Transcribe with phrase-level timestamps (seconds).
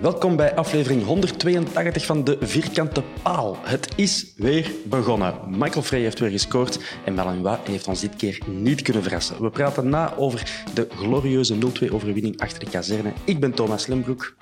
[0.00, 3.56] Welkom bij aflevering 182 van De Vierkante Paal.
[3.62, 5.34] Het is weer begonnen.
[5.48, 9.42] Michael Frey heeft weer gescoord en Malinois heeft ons dit keer niet kunnen verrassen.
[9.42, 13.12] We praten na over de glorieuze 0-2-overwinning achter de kazerne.
[13.24, 14.34] Ik ben Thomas Lembroek.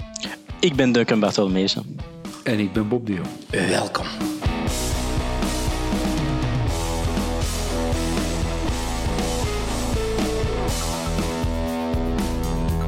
[0.60, 1.96] Ik ben Duncan Barthelmezen.
[2.44, 3.28] En ik ben Bob de Jong.
[3.68, 4.06] Welkom.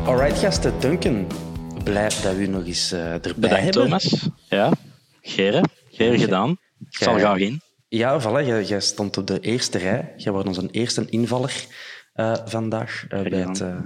[0.04, 0.72] Alright, gasten.
[0.80, 1.26] Duncan,
[1.84, 3.82] blij dat we u nog eens eh, erbij Bedankt, hebben.
[3.82, 4.28] Thomas.
[4.48, 4.72] Ja,
[5.22, 5.64] Gere.
[5.90, 6.50] Gere gedaan.
[6.90, 7.60] Ik zal gaan in.
[7.88, 10.12] Ja, voilà, jij, jij stond op de eerste rij.
[10.16, 11.66] Jij was onze eerste invaller
[12.12, 13.76] eh, vandaag eh, bij het eh,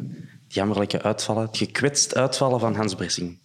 [0.48, 3.38] jammerlijke uitvallen, het gekwetst uitvallen van Hans Bressing.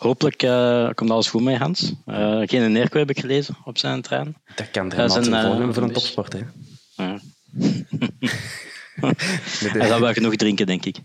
[0.00, 1.92] Hopelijk eh, komt alles goed mee, Hans.
[2.06, 4.36] Eh, geen Nerko heb ik gelezen op zijn trein.
[4.54, 6.32] Dat kan er Dat is helemaal een, topsport.
[6.32, 6.40] Hè.
[6.96, 7.20] Ja.
[9.72, 10.96] Hij zal wel genoeg drinken, denk ik.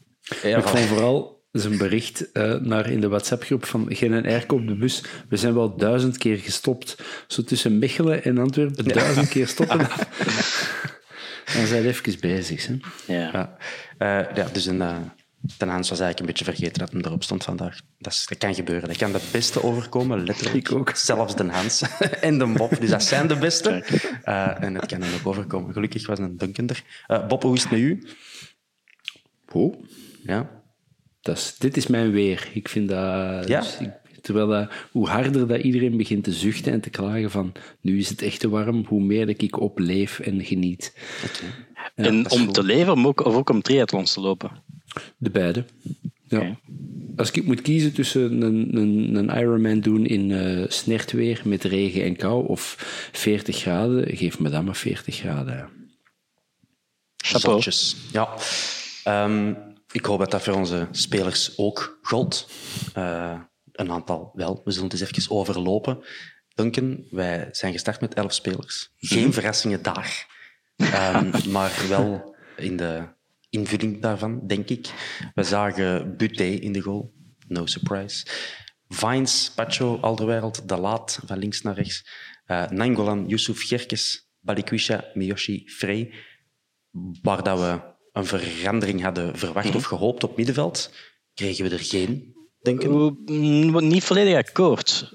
[0.42, 4.68] Ja, ik vond vooral zijn bericht eh, naar in de WhatsApp-groep van geen en op
[4.68, 5.04] de bus.
[5.30, 6.98] We zijn wel duizend keer gestopt.
[7.28, 9.78] Zo tussen Mechelen en Antwerpen, duizend keer stoppen.
[11.54, 12.68] Dan zijn we even bezig.
[12.68, 12.76] Hè.
[13.14, 13.30] Ja.
[13.34, 13.58] Ja.
[13.98, 14.98] Eh, ja, dus een, eh,
[15.58, 17.80] ten Hans was eigenlijk een beetje vergeten dat hem erop stond vandaag.
[18.00, 18.88] Dat, is, dat kan gebeuren.
[18.88, 20.70] Dat kan de beste overkomen, letterlijk.
[20.70, 20.92] Ik ook.
[20.96, 21.84] Zelfs de Hans
[22.22, 22.80] en de Bob.
[22.80, 23.70] Dus dat zijn de beste.
[24.24, 25.74] En het kan hem ook overkomen.
[25.74, 26.84] Gelukkig was een Duncan er.
[27.08, 28.08] Eh, Bob, hoe is het met u?
[29.52, 29.84] Oh,
[30.24, 30.64] Ja?
[31.26, 32.50] Dat is, dit is mijn weer.
[32.54, 33.48] Ik vind dat...
[33.48, 33.60] Ja?
[33.60, 37.52] dus ik- terwijl dat, hoe harder dat iedereen begint te zuchten en te klagen van
[37.82, 40.94] nu is het echt te warm, hoe meer dat ik opleef en geniet.
[41.96, 42.54] en om goed.
[42.54, 44.52] te leven, ook, of ook om triathlons te lopen.
[45.18, 45.66] De beide.
[46.28, 46.60] Ja.
[47.16, 52.04] Als ik moet kiezen tussen een, een, een Ironman doen in eh snertweer met regen
[52.04, 52.76] en kou of
[53.12, 55.70] 40 graden, geef me dan maar 40 graden.
[57.18, 57.64] Chapeau.
[58.12, 58.30] Ja.
[59.04, 59.54] Ehm,
[59.96, 62.50] ik hoop dat dat voor onze spelers ook gold.
[62.94, 63.40] Eh,
[63.72, 64.62] een aantal wel.
[64.64, 66.04] We zullen het eens even overlopen.
[66.54, 68.92] Duncan, wij zijn gestart met elf spelers.
[68.98, 70.28] Geen verrassingen daar.
[70.76, 73.08] Ehm, maar wel in de
[73.50, 74.88] invulling daarvan, denk ik.
[75.34, 77.14] We zagen Buté in de goal.
[77.48, 78.26] No surprise.
[78.88, 82.08] Vines, Pacho, Alderweireld, De Laat, van links naar rechts.
[82.46, 86.14] Eh Nangolan, Yusuf Gerkes, Balikwisha, Miyoshi, Frey
[87.22, 90.94] waar dat we een verandering hadden verwacht of gehoopt op middenveld,
[91.34, 92.90] kregen we er geen, denk ik.
[92.90, 95.14] Mm, Niet volledig akkoord.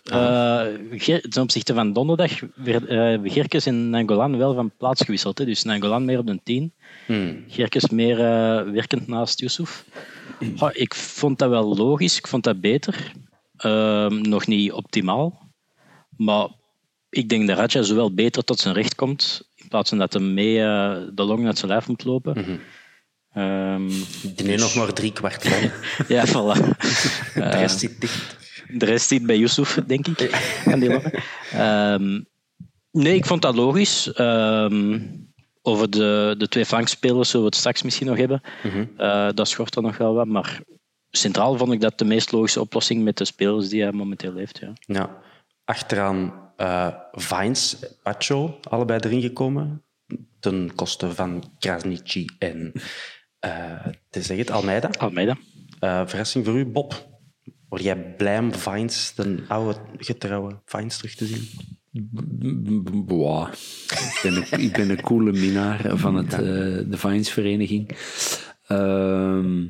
[0.91, 5.39] Ger- ten opzichte van donderdag werd eh, Gerkes en Nangolan wel van plaats gewisseld.
[5.39, 5.45] Hè.
[5.45, 6.75] Dus Nangolan meer op de 10.
[7.07, 7.45] Hmm.
[7.49, 9.85] Gerkes meer eh, werkend naast Yusuf.
[10.73, 12.19] Ik vond dat wel logisch.
[12.19, 13.13] Ik vond dat beter.
[13.57, 15.49] Ehm, nog niet optimaal.
[16.17, 16.49] Maar
[17.11, 19.49] ik denk dat Raja zowel beter tot zijn recht komt.
[19.55, 20.55] In plaats van dat hij mee
[21.15, 22.61] de long uit zijn lijf moet lopen.
[23.33, 23.89] Ehm,
[24.35, 25.73] Die nu nog maar drie kwart lang.
[26.09, 26.79] ja, voilà.
[27.35, 28.37] De rest zit dicht.
[28.69, 30.35] De rest zit bij Yusuf, denk ik.
[30.73, 30.91] Aan die.
[31.53, 32.21] Ehm,
[32.91, 34.13] nee, ik vond dat logisch.
[34.13, 34.99] Ehm,
[35.63, 38.41] over de, de twee flankspelers zullen we het straks misschien nog hebben.
[38.97, 40.27] Eh, dat schort er nog wel wat.
[40.27, 40.61] Maar
[41.11, 44.59] centraal vond ik dat de meest logische oplossing met de spelers die hij momenteel heeft.
[44.59, 44.73] Ja.
[44.81, 45.19] Ja.
[45.65, 49.83] Achteraan eh Vines, Pacho, allebei erin gekomen.
[50.41, 52.73] Ten koste van Krasniqi en
[53.47, 54.91] uh, te zeggen het, Almeida.
[54.99, 55.37] Almeida.
[55.81, 57.09] Eh, verrassing voor u, Bob.
[57.69, 61.49] Word jij blij om Vines, de oude getrouwe Vines, terug te zien?
[63.07, 63.53] Boah.
[63.89, 67.91] Ik ben een, ik ben een coole minnaar van het, eh, de Vines-vereniging.
[68.67, 69.61] Ehm,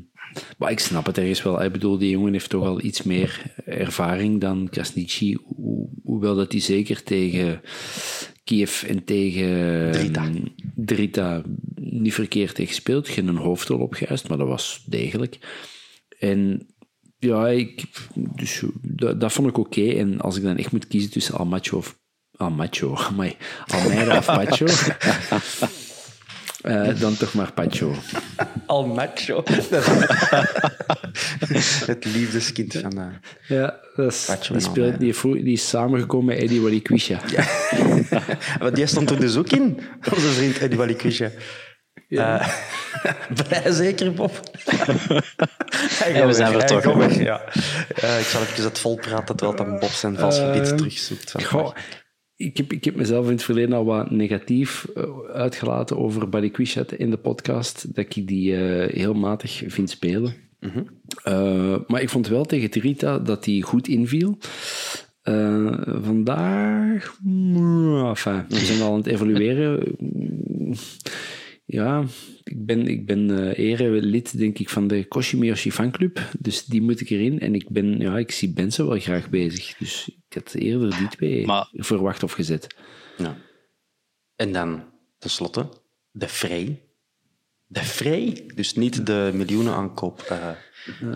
[0.59, 1.63] maar ik snap het ergens wel.
[1.63, 5.37] Ik bedoel, die jongen heeft toch al iets meer ervaring dan Krasniqi.
[5.57, 7.61] Ho- Hoewel dat hij zeker tegen
[8.45, 10.25] Kiev en tegen Drita.
[10.25, 10.45] ehm,
[10.75, 11.43] Drita
[11.91, 13.09] niet verkeerd heeft gespeeld.
[13.09, 15.39] Geen een hoofdrol opgejuist, maar dat was degelijk.
[16.19, 16.67] En
[17.19, 17.85] ja, ik,
[18.15, 19.89] dus, dat, dat vond ik oké.
[19.91, 21.99] En als ik dan echt moet kiezen tussen Almacho of...
[22.37, 23.37] Almacho, amai.
[23.67, 24.67] Almeida of Pacho...
[26.63, 27.95] eh, dan toch maar Pacho.
[28.67, 29.43] Al macho.
[31.87, 32.99] het liefdeskind van...
[32.99, 33.07] eh,
[33.49, 37.21] Ja, dat is, Pacho die, speelt, die, vroeg- die is samengekomen met Eddie Walikwisha.
[38.61, 39.81] Maar die stond er dus ook in,
[40.15, 41.31] onze vriend Eddie Walikwisha.
[42.11, 42.47] Ja.
[43.49, 44.31] blij zeker, Bob?
[46.27, 46.91] We zijn vertrokken.
[46.93, 47.41] gaat weg, Ja.
[48.03, 51.45] Eh, ik zal even het vol praten terwijl dan Bob zijn vals gebied Eh, terugzoekt.
[51.45, 51.75] Goh,
[52.37, 56.85] ik, heb, ik heb mezelf in het verleden al wat negatief eh, uitgelaten over Balikwisha
[56.97, 60.35] in de podcast, dat ik die eh, heel matig vind spelen.
[61.23, 64.39] Eh, maar ik vond wel tegen Trita dat hij goed inviel.
[65.23, 65.73] Eh,
[66.03, 69.83] vandaag, mm, enfin, we zijn al aan het evolueren.
[71.73, 72.05] Ja,
[72.45, 76.21] ik ben, ik ben eh erelid, denk ik, van de Koshimiyoshi fanclub.
[76.39, 77.41] Dus die moet ik erin.
[77.41, 79.77] En ik, ben, ja, ik zie Benson wel graag bezig.
[79.77, 82.77] Dus ik had eerder die twee Maar- verwacht of gezet.
[83.19, 83.37] Ja.
[84.37, 84.85] En dan,
[85.19, 85.69] tenslotte,
[86.11, 86.83] de Frey.
[87.67, 90.21] De Frey, dus niet de miljoenen aankoop.
[90.21, 90.49] eh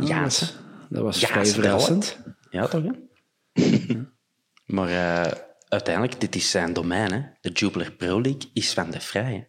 [0.00, 0.46] Jaanse.
[0.90, 2.18] Dat was Ja, vrij verrassend.
[2.50, 2.82] Ja, toch?
[2.82, 2.90] Hè?
[4.76, 5.32] maar eh,
[5.68, 7.12] uiteindelijk, dit is zijn domein.
[7.12, 7.20] Hè?
[7.40, 9.48] De Jupiler Pro League is van de Vrij.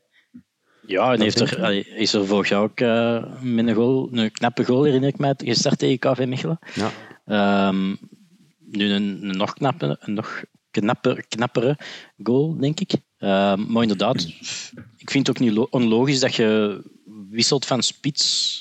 [0.88, 4.66] Ja, en heeft er, is er vorig jaar ook eh, met een, goal, een knappe
[4.66, 6.60] goal, herinner ik mij, gestart tegen KV Mechelen.
[6.74, 6.92] Ja.
[7.26, 7.96] Ehm,
[8.60, 11.78] nu een, een nog, knappe, een nog knapper, knappere
[12.24, 12.92] goal, denk ik.
[13.18, 14.28] Ehm, maar inderdaad,
[14.98, 16.82] ik vind het ook niet lo- onlogisch dat je
[17.30, 18.54] wisselt van spits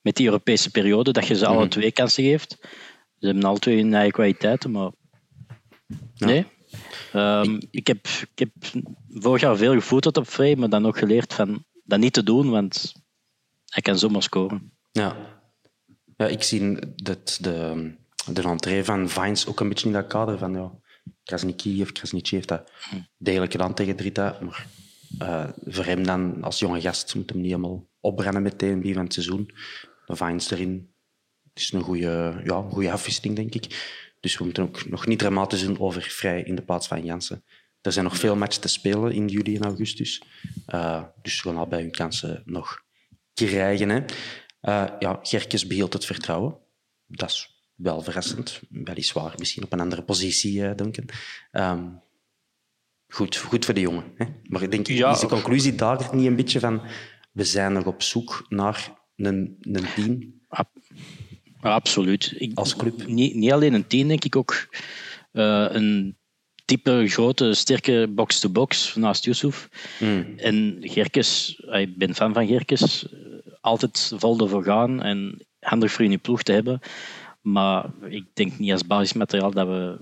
[0.00, 2.56] met die Europese periode, dat je ze alle twee kansen geeft.
[3.18, 4.90] Ze hebben alle twee hun eigen kwaliteiten, maar
[6.18, 6.46] nee.
[7.12, 8.50] Ehm, ik, heb, ik heb
[9.08, 12.50] vorig jaar veel gevoeterd op Frey, maar dan ook geleerd van dat niet te doen,
[12.50, 12.92] want
[13.66, 14.72] hij kan zomaar scoren.
[14.92, 15.16] Ja.
[16.16, 17.90] ja ik zie dat de,
[18.32, 20.72] de entree van Vines ook een beetje in dat kader van ja,
[21.24, 22.70] Krasniki of Krasnici heeft dat
[23.18, 24.38] degelijk gedaan tegen Drita.
[24.40, 24.66] Maar
[25.18, 29.04] eh, voor hem dan als jonge gast moet hem niet helemaal opbrennen meteen begin van
[29.04, 29.50] het seizoen.
[30.06, 30.94] De Vines erin.
[31.52, 33.66] Het is een goede, ja, een goede afwisseling, denk ik.
[34.20, 37.44] Dus we moeten ook nog niet dramatisch doen over Vrij in de plaats van Jansen.
[37.80, 40.22] Er zijn nog veel matchen te spelen in juli en augustus.
[40.66, 42.82] Eh, dus ze gaan al bij hun kansen nog
[43.34, 43.88] krijgen.
[43.88, 44.04] Hè.
[44.60, 46.58] Eh, ja, Gerkes behield het vertrouwen.
[47.06, 48.60] Dat is wel verrassend.
[48.70, 51.04] Weliswaar misschien op een andere positie, eh Duncan.
[51.50, 51.84] Ehm,
[53.08, 54.04] goed, goed voor de jongen.
[54.14, 54.24] Hè.
[54.42, 55.10] Maar ik denk, Ja.
[55.10, 56.82] is de conclusie daar niet een beetje van...
[57.32, 60.40] We zijn nog op zoek naar een, een team
[61.60, 62.34] absoluut.
[62.36, 63.06] Ik, als club.
[63.06, 64.68] Niet, niet alleen een team, denk ik ook
[65.32, 66.16] eh, een
[66.64, 69.68] type grote, sterke box-to-box naast Yusuf.
[69.98, 70.34] Mm.
[70.36, 73.18] En Gerkes, ik ben fan van Gerkes, eh,
[73.60, 76.80] altijd vol ervoor gaan en handig voor in je ploeg te hebben.
[77.40, 79.98] Maar ik denk niet als basismateriaal dat we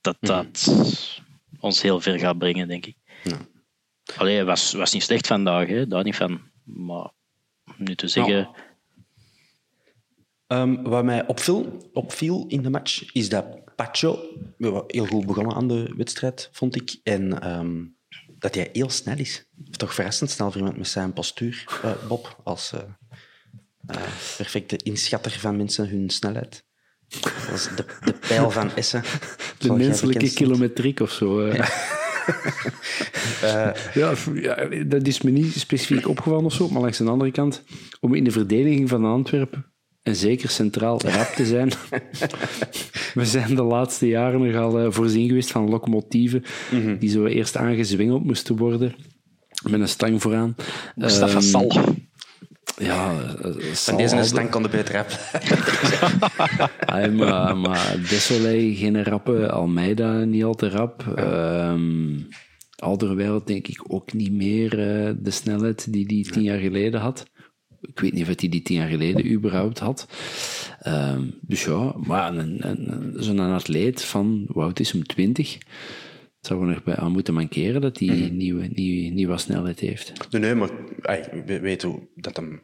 [0.00, 0.74] dat, dat
[1.60, 2.96] ons heel ver gaat brengen, denk ik.
[3.24, 3.38] Ja.
[4.16, 5.86] Allee, het was, was niet slecht vandaag, hè?
[5.86, 6.40] daar niet van.
[6.64, 7.10] Maar
[7.76, 8.54] nu te zeggen, Ja.
[10.50, 13.44] Ehm, wat mij opviel, opviel in de match is dat
[13.76, 14.18] Pacho
[14.86, 17.00] heel goed begonnen aan de wedstrijd, vond ik.
[17.02, 17.84] En ehm,
[18.38, 19.44] dat hij heel snel is.
[19.70, 22.80] Toch verrassend snel voor iemand met zijn postuur, eh, Bob, als eh,
[23.86, 24.02] eh,
[24.36, 26.64] perfecte inschatter van mensen hun snelheid.
[27.20, 29.02] Dat is de, de pijl van Essen.
[29.58, 31.46] De menselijke kilometriek of zo.
[33.94, 34.14] ja,
[34.86, 37.62] dat is me niet specifiek opgevallen of zo, maar langs de andere kant,
[38.00, 39.69] om in de verdediging van Antwerpen
[40.02, 41.70] en zeker centraal rap te zijn.
[43.14, 46.44] We zijn de laatste jaren nogal eh, voorzien geweest van locomotieven
[46.98, 48.94] die zo eerst aangezwengeld moesten worden.
[49.70, 50.54] Met een stang vooraan.
[50.94, 51.72] Mustafa Ehm, Sal.
[52.78, 55.06] Ja, eh, Van Sal deze al- stand kon de beter.
[56.86, 61.12] Ay, maar, maar Desolé geen rappe, Almeida niet al te rap.
[61.16, 62.18] Ehm
[62.76, 67.24] Alderweireld denk ik ook niet meer eh, de snelheid die hij tien jaar geleden had.
[67.80, 70.06] Ik weet niet of hij die tien jaar geleden überhaupt had.
[70.80, 75.52] Ehm, dus ja, maar een, een, een- zo'n atleet van, oud is hem, 20?
[75.54, 80.12] Het zou er nog bij aan moeten mankeren dat hij nieuwe, nieuwe, nieuwe snelheid heeft.
[80.30, 80.70] Nee, nee, maar
[81.46, 82.62] we weten hoe dat hem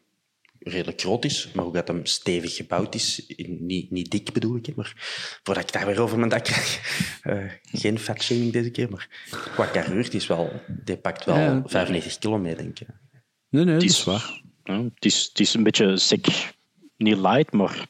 [0.59, 3.35] redelijk groot is, maar ook dat hem stevig gebouwd is.
[3.59, 4.95] Niet, niet dik bedoel ik, maar
[5.43, 6.81] voordat ik daar weer over mijn dak krijg.
[7.23, 9.09] eh, geen fatshaming deze keer, maar
[9.55, 10.53] qua carreur, die, is wel,
[10.85, 11.63] die pakt wel Ja.
[11.67, 12.87] 95 kilo mee, denk ik.
[13.49, 14.45] Nee, nee, dat is- is waar.
[14.67, 16.55] Ja, het, is, het is een beetje sick.
[16.97, 17.87] Niet light, maar...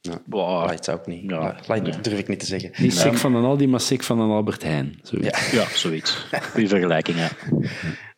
[0.00, 0.22] Ja.
[0.26, 0.68] Wow.
[0.68, 1.30] Light zou ik niet.
[1.30, 1.60] Ja.
[1.66, 2.70] Light durf ik niet te zeggen.
[2.76, 4.98] Niet sick van een Aldi, maar sick van een Albert Heijn.
[5.02, 5.50] Zoiets.
[5.50, 5.60] Ja.
[5.60, 6.26] Ja, zoiets.
[6.52, 7.30] Goeie vergelijking, ja.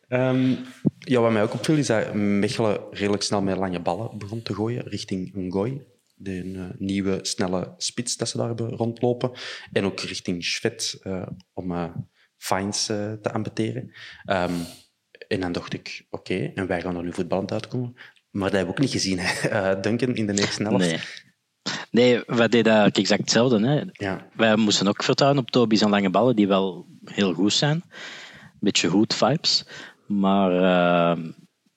[0.07, 0.55] Ehm,
[0.99, 4.53] ja, wat mij ook opviel is dat Mechelen redelijk snel met lange ballen begon te
[4.53, 5.85] gooien richting Ngoy.
[6.15, 9.31] De eh, nieuwe snelle spits dat ze daar hebben rondlopen.
[9.71, 11.89] En ook richting Schvet eh, om eh
[12.37, 13.91] fines te ambeteren.
[14.25, 14.53] Ehm,
[15.29, 17.95] en dan dacht ik, oké, en wij gaan er nu voetballend uitkomen.
[18.31, 20.85] Maar dat hebben we ook niet gezien, hè, eh, Duncan, in de eerste helft.
[20.85, 20.99] Nee.
[21.91, 23.67] Nee, wij deden eigenlijk exact hetzelfde.
[23.67, 23.81] Hè.
[23.91, 24.27] Ja.
[24.35, 27.83] Wij moesten ook vertrouwen op Toby's en lange ballen, die wel heel goed zijn.
[28.59, 29.65] Beetje hoed vibes.
[30.07, 31.23] Maar eh,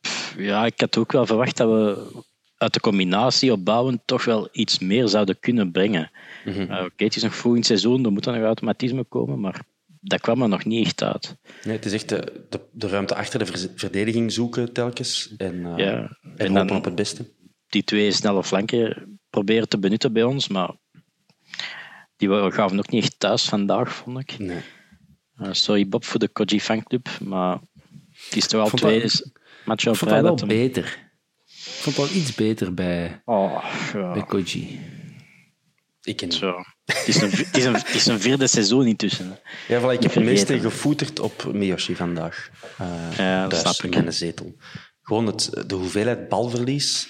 [0.00, 2.10] pff, ja, ik had ook wel verwacht dat we
[2.56, 6.10] uit de combinatie opbouwend toch wel iets meer zouden kunnen brengen.
[6.44, 9.40] Eh, Oké, het is nog vroeg in het seizoen, er moet dan nog automatisme komen,
[9.40, 9.60] maar
[10.04, 11.36] dat kwam er nog niet echt uit.
[11.64, 15.34] Nee, het is echt de, de, de ruimte achter de ver- verdediging zoeken telkens.
[15.36, 16.18] En, eh, Ja.
[16.22, 17.30] en, En hopen op het beste.
[17.68, 20.70] Die twee snelle flanken proberen te benutten bij ons, maar
[22.16, 24.38] die gaven ook niet echt thuis vandaag, vond ik.
[24.38, 24.60] Nee.
[25.36, 27.58] Eh, sorry Bob voor de Koji fanclub, maar
[28.26, 29.30] het is toch al vond twee dat-
[29.64, 30.84] matchen Ik op vond rij dat wel beter.
[31.46, 34.12] Ik vond het wel iets beter bij, Oh, ja.
[34.12, 34.80] bij Koji.
[36.02, 36.54] Ik ken Zo.
[36.98, 39.38] Het, is een, het, is een, het is een vierde seizoen intussen.
[39.68, 42.50] Ja, voilà, ik heb het meeste gevoeterd op Miyoshi vandaag.
[42.78, 43.90] Eh Ja, dat ik.
[43.94, 44.54] mijn zetel.
[45.02, 47.08] Gewoon het, de hoeveelheid balverlies,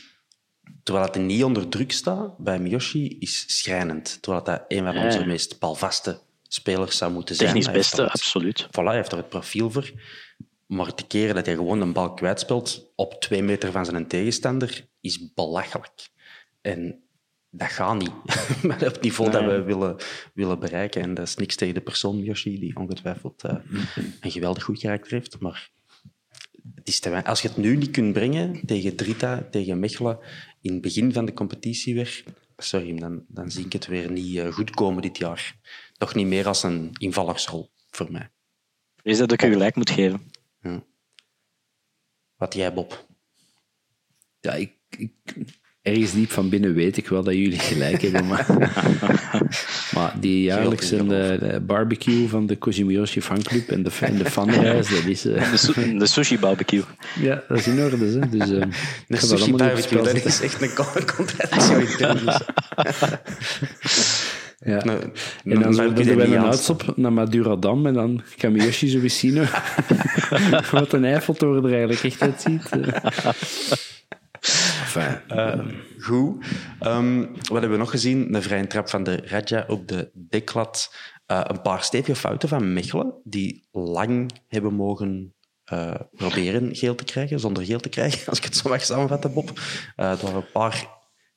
[0.82, 4.18] terwijl het niet onder druk staat, bij Miyoshi, is schrijnend.
[4.22, 5.04] Terwijl dat een van Ja.
[5.04, 7.48] onze meest balvaste spelers zou moeten zijn.
[7.48, 8.66] Technisch Hij beste, absoluut.
[8.66, 9.90] Voilà, hij heeft er het profiel voor.
[10.66, 14.86] Maar te keren dat hij gewoon een bal kwijtspeelt op twee meter van zijn tegenstander,
[15.00, 16.08] is belachelijk.
[16.60, 17.01] En
[17.54, 18.12] dat gaat niet.
[18.66, 19.96] maar op het niveau dat we willen,
[20.34, 21.02] willen bereiken.
[21.02, 23.56] En dat is niks tegen de persoon Yoshi, die ongetwijfeld eh,
[24.20, 25.40] een geweldig goed karakter heeft.
[25.40, 25.70] Maar
[26.74, 30.18] het is te als je het nu niet kunt brengen tegen Drita, tegen Mechelen,
[30.60, 32.24] in het begin van de competitie weer,
[32.56, 35.56] sorry, dan, dan zie ik het weer niet eh, goed komen dit jaar.
[35.92, 38.30] Toch niet meer als een invallersrol voor mij.
[39.02, 40.30] Is dat ik je gelijk moet geven?
[42.36, 43.06] Wat jij, Bob?
[44.40, 45.12] Ja, ik, ik,
[45.82, 48.46] ergens diep van binnen weet ik wel dat jullie gelijk hebben, maar,
[49.94, 54.88] maar die jaarlijkse eh, de barbecue van de Kojimiyoshi fanclub en de, en de fanreis,
[54.88, 56.82] dat is, eh, De, de sushi barbecue.
[57.20, 57.96] ja, dat is in orde.
[57.96, 58.28] Hè?
[58.28, 58.64] Dus, ik
[59.08, 61.96] De sushi barbecue, dat is echt een con- contradictie.
[62.24, 62.40] Dus.
[64.64, 64.84] Ja.
[64.84, 65.10] Nou, En
[65.44, 69.08] nou, dan maar doen die we een uitstop naar Madurodam en dan kan Miyoshi zo
[69.08, 69.46] zien
[70.70, 72.68] wat een Eiffeltoren er eigenlijk echt uitziet.
[74.96, 75.12] Eh.
[75.28, 76.44] Enfin, Goed.
[76.80, 78.34] Ehm, wat hebben we nog gezien?
[78.34, 80.94] Een vrije trap van de Raja op de deklat.
[81.26, 85.34] Eh, een paar stevige fouten van Mechelen, die lang hebben mogen
[85.64, 89.32] eh, proberen geel te krijgen, zonder geel te krijgen, als ik het zo mag samenvatten,
[89.32, 89.52] Bob.
[89.96, 90.86] Eh er waren een paar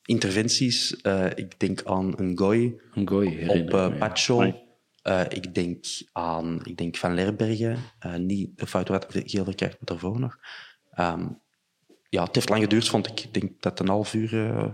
[0.02, 0.96] interventies.
[1.00, 2.80] Eh, ik denk aan een gooi
[3.46, 3.98] op eh.
[3.98, 4.52] Pacho.
[5.06, 7.78] Eh, ik denk aan ik denk Van Lerbergen.
[7.98, 10.38] Eh, niet de fout wat de geel krijgt, maar daarvoor nog.
[10.90, 11.28] Ehm,
[12.10, 13.20] ja, het heeft lang geduurd, vond ik.
[13.20, 14.34] Ik denk dat een half uur...
[14.48, 14.66] eh,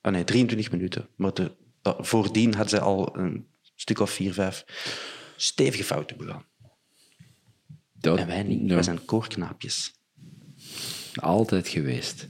[0.00, 1.08] ah, nee, 23 minuten.
[1.16, 4.64] Maar de, dat- voordien had zij al een stuk of vier, vijf
[5.36, 6.44] stevige fouten begaan.
[7.92, 8.60] Dat- En wij niet.
[8.68, 9.92] ja, Wij zijn koorknaapjes.
[11.14, 12.26] Altijd geweest.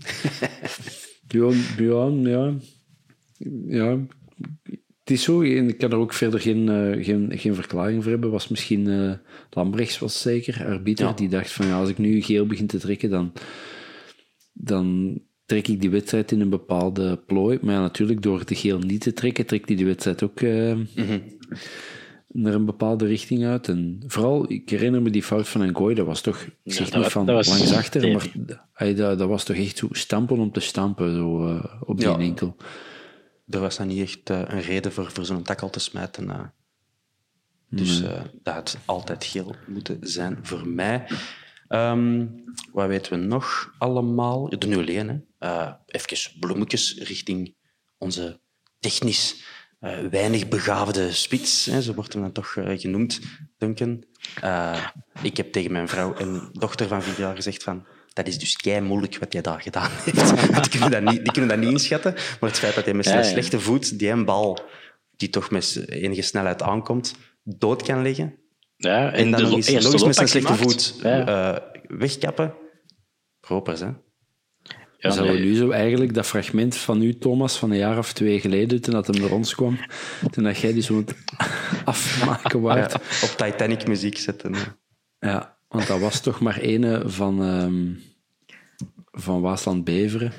[1.29, 2.55] ja, ja, ja.
[3.69, 3.99] ja.
[4.99, 8.13] Het is zo, en ik kan er ook verder geen, eh, geen, geen verklaring voor
[8.13, 8.31] hebben.
[8.31, 9.13] Was misschien eh
[9.51, 11.13] Lambrechts was zeker, arbiter, Ja.
[11.13, 13.33] die dacht van ja, als ik nu geel begin te trekken, dan,
[14.61, 17.59] dan trek ik die wedstrijd in een bepaalde plooi.
[17.63, 20.77] Maar ja, natuurlijk, door de geel niet te trekken, trekt hij die wedstrijd ook eh,
[22.29, 23.69] naar een bepaalde richting uit.
[23.69, 26.95] En vooral, ik herinner me die fout van Ngoy, dat was toch, ik zeg dat
[26.95, 30.53] niet was- van was langs achter, maar dat, dat was toch echt zo stampen om
[30.53, 32.19] te stampen zo, eh, op die Ja.
[32.19, 32.57] enkel.
[33.49, 36.31] Er was dan niet echt eh, een reden voor, voor zo'n takkel te smijten.
[36.31, 36.41] eh.
[37.71, 41.05] Dus eh, dat had altijd geel moeten zijn voor mij.
[41.69, 42.27] Ehm,
[42.73, 44.49] wat weten we nog allemaal?
[44.59, 45.21] De 0 hè.
[45.39, 47.55] Eh, even bloemetjes richting
[47.99, 48.41] onze
[48.79, 49.45] technisch
[49.81, 51.67] eh, weinig begaafde spits.
[51.67, 51.83] Hè.
[51.83, 53.21] Zo wordt hem dan toch eh, genoemd,
[53.59, 54.05] Duncan.
[55.23, 57.87] Ik heb tegen mijn vrouw en dochter van vier jaar gezegd van...
[58.13, 60.63] Dat is dus kei moeilijk wat jij daar gedaan heeft.
[60.63, 62.13] die, kunnen dat niet, die kunnen dat niet inschatten.
[62.13, 63.31] Maar het feit dat hij met zijn Ja, ja.
[63.31, 64.61] slechte voet die een bal,
[65.17, 68.39] die toch met enige snelheid aankomt, dood kan leggen.
[68.79, 71.27] Ja, En, dan de nog eens, eerste nog eens met zijn slechte voet Ja.
[71.55, 72.55] eh, wegkappen.
[73.41, 73.87] Propers, hè?
[75.01, 75.49] Ja, Zouden we nee.
[75.49, 78.95] nu zo eigenlijk dat fragment van u, Thomas, van een jaar of twee geleden, toen
[78.95, 79.79] dat hem naar ons kwam,
[80.31, 81.17] toen dat jij die zo aan het
[81.85, 82.93] afmaken waart.
[82.93, 84.55] Ja, op Titanic muziek zetten.
[85.19, 87.93] Ja, want dat was toch maar ene van, ehm
[89.11, 90.33] van Waasland Beveren.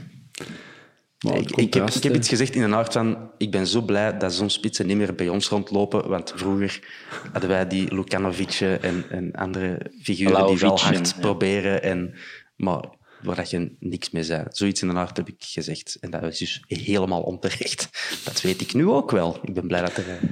[1.25, 3.31] Maar Ik, ik, heb, ik iets gezegd in een aard van...
[3.37, 6.09] Ik ben zo blij dat zo'n spitsen niet meer bij ons rondlopen.
[6.09, 6.79] Want vroeger
[7.31, 11.19] hadden wij die Lukanovic en, en andere figuren die wel hard en- ja.
[11.19, 11.83] proberen.
[11.83, 12.13] En,
[12.55, 12.83] maar
[13.21, 14.43] waar dat je niks mee zei.
[14.49, 15.97] Zoiets in een aard heb ik gezegd.
[16.01, 17.89] En dat is dus helemaal onterecht.
[18.23, 19.39] Dat weet ik nu ook wel.
[19.43, 20.23] Ik ben blij dat er eh,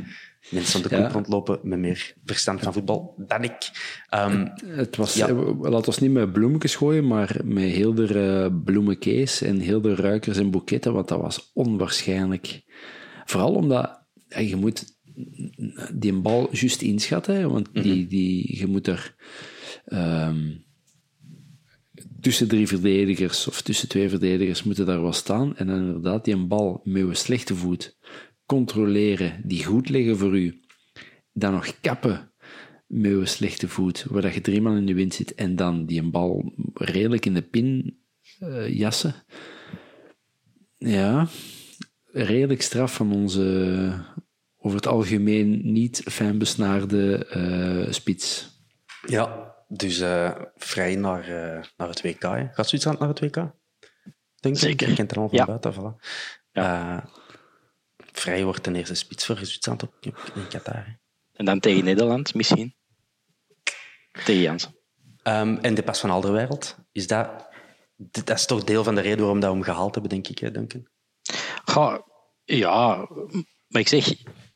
[0.50, 1.08] mensen aan de Ja.
[1.08, 3.72] rondlopen met meer verstand van voetbal dan ik.
[4.10, 5.28] Ehm, Het was, Ja.
[5.28, 8.08] eh, Laat ons niet met bloemetjes gooien, maar met heel de
[8.50, 12.62] eh, bloemenkees en heel de ruikers en boeketten, want dat was onwaarschijnlijk.
[13.26, 14.96] Vooral omdat ja, je moet
[15.94, 19.16] die bal juist inschatten, want die, die, je moet er
[19.86, 20.56] ehm,
[22.22, 26.34] tussen drie verdedigers of tussen twee verdedigers moeten daar wel staan en dan inderdaad die
[26.34, 27.98] een bal met je slechte voet
[28.48, 30.62] controleren, die goed liggen voor u,
[31.34, 32.32] dan nog kappen
[32.88, 35.86] met je slechte voet, waar dat je drie man in de wind zit, en dan
[35.86, 38.00] die een bal redelijk in de pin
[38.40, 39.14] eh, jassen.
[40.78, 41.28] Ja,
[42.12, 44.06] redelijk straf van onze
[44.58, 48.50] over het algemeen niet fijn besnaarde eh, spits.
[49.08, 52.22] ja, dus eh, vrij naar, eh, naar het WK.
[52.22, 52.48] hè.
[52.52, 53.36] Gaat Zwitserland naar het WK?
[54.40, 54.62] Denk ik.
[54.62, 54.88] Zeker.
[54.90, 55.46] Ik ken het al van Ja.
[55.46, 55.74] buiten.
[55.74, 56.06] Voilà.
[56.52, 56.98] Eh,
[58.20, 59.94] vrij wordt de eerste spits voor Zwitserland op,
[60.36, 60.86] in Qatar.
[60.86, 60.92] hè.
[61.34, 62.76] En dan tegen Nederland misschien.
[64.26, 64.76] Tegen Jansen.
[65.24, 67.48] Ehm, en de pas van Alderwereld, is dat,
[67.96, 70.40] dat is toch deel van de reden waarom dat we hem gehaald hebben, denk ik,
[70.40, 70.88] hè, Duncan?
[71.66, 71.98] Goh,
[72.44, 73.08] ja,
[73.68, 74.14] maar ik zeg,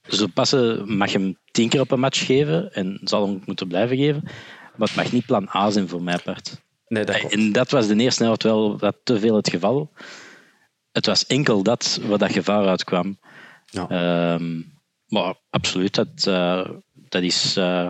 [0.07, 3.67] zo passen mag je hem tien keer op een match geven en zal hem moeten
[3.67, 4.21] blijven geven.
[4.75, 6.61] Maar het mag niet plan A zijn voor mijn part.
[6.87, 7.33] Nee, dat klopt.
[7.33, 9.91] En dat was de eerste helft wel wat te veel het geval.
[10.91, 13.19] Het was enkel dat waar dat gevaar uitkwam.
[13.71, 13.89] Ja.
[13.89, 14.61] Ehm,
[15.07, 17.87] maar absoluut, dat, eh, dat is eh,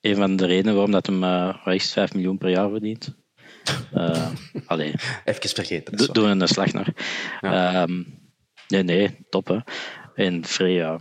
[0.00, 3.16] een van de redenen waarom dat hem uh, 5 miljoen per jaar verdient.
[3.94, 4.28] Uh,
[4.66, 5.96] allee, Even vergeten.
[5.96, 6.94] do- doen we een slag naar.
[7.40, 8.02] Ehm,
[8.68, 9.58] nee, nee, top hè.
[10.14, 10.98] En Frey, ja,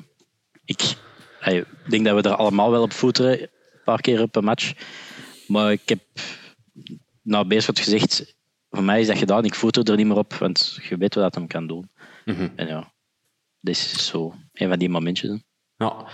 [0.65, 0.95] ik
[1.89, 3.49] denk dat we er allemaal wel op voeteren, een
[3.83, 4.73] paar keer op een match.
[5.47, 6.01] Maar ik heb
[7.21, 8.35] nou best wat gezegd,
[8.69, 11.23] voor mij is dat gedaan, ik voeter er niet meer op, want je weet wat
[11.23, 11.89] dat hem kan doen.
[12.25, 12.47] Mhm.
[12.55, 12.93] En ja,
[13.65, 15.43] dit is zo een van die momentjes.
[15.75, 16.07] Ja,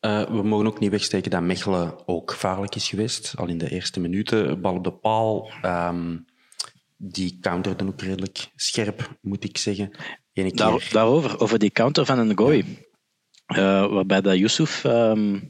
[0.00, 3.34] eh, we mogen ook niet wegsteken dat Mechelen ook gevaarlijk is geweest.
[3.36, 5.50] Al in de eerste minuten, bal op de paal.
[5.62, 6.18] ehm,
[6.96, 9.90] die counterde ook redelijk scherp, moet ik zeggen.
[10.32, 10.56] Ene keer...
[10.56, 12.78] Daar, daarover, over die counter van een gooi.
[13.46, 15.40] Eh, waarbij dat Yusuf ehm,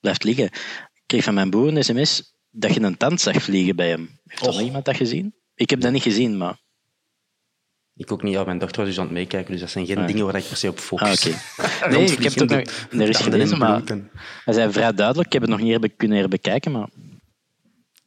[0.00, 0.44] blijft liggen.
[0.44, 4.20] Ik kreeg van mijn broer een sms dat je een tand zag vliegen bij hem.
[4.24, 5.34] Heeft er nog iemand dat gezien?
[5.54, 6.60] Ik heb dat niet gezien, maar...
[7.98, 8.32] Ik ook niet.
[8.32, 10.06] Ja, mijn dochter was dus aan het meekijken, dus dat zijn geen Ah.
[10.06, 11.26] dingen waar ik per se op focus.
[11.56, 11.90] Ah.
[11.90, 12.48] Nee, ik heb het ook
[12.90, 13.82] nog er is gelezen, maar
[14.44, 15.26] hij zei vrij duidelijk.
[15.26, 16.88] Ik heb het nog niet herbe- kunnen herbekijken, maar...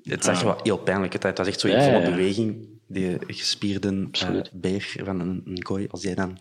[0.04, 1.23] Het zag er wel heel pijnlijk uit.
[1.23, 2.10] Het was echt zo in Ja, volle ja, ja.
[2.10, 2.67] beweging.
[2.88, 4.49] Die gespierde Absoluut.
[4.54, 6.38] beer van een, een kooi, als jij dan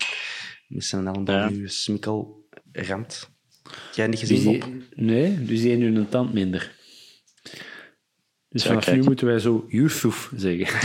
[0.69, 1.69] met zijn elleboog Ja.
[1.69, 3.31] smikkel ramt.
[3.63, 6.73] Heb jij niet Dus gezien, die, nee, dus die heeft nu een tand minder.
[8.49, 8.97] Dus vanaf kijk.
[8.97, 10.67] nu moeten wij zo Yusuf zeggen.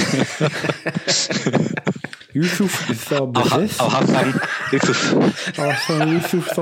[2.36, 3.78] Yusuf is al bezet.
[3.78, 4.34] Al had van
[4.72, 5.14] Yusuf.
[5.58, 6.56] Alles van Yusuf.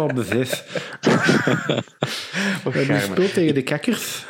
[2.64, 4.26] We hebben gespeeld tegen de kakkers.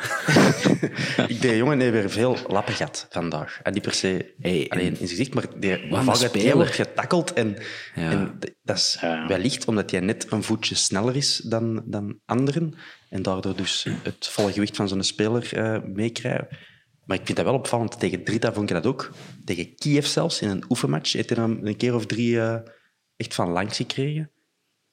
[1.26, 3.60] Ik, de jongen heeft weer veel lappen gehad vandaag.
[3.62, 5.44] En niet per se Hey, alleen in zijn gezicht, maar
[6.16, 6.32] speler.
[6.32, 7.32] die wordt getakkeld.
[7.32, 7.56] En,
[7.94, 8.10] Ja.
[8.10, 12.74] en dat is wellicht omdat hij net een voetje sneller is dan, dan anderen.
[13.10, 16.48] En daardoor dus het volle gewicht van zo'n speler eh meekrijgen.
[17.06, 17.98] Maar ik vind dat wel opvallend.
[17.98, 19.10] Tegen Drita vond ik dat ook.
[19.44, 22.58] Tegen Kiev zelfs, in een oefenmatch, heeft hij hem een keer of drie eh,
[23.16, 24.30] echt van langs gekregen.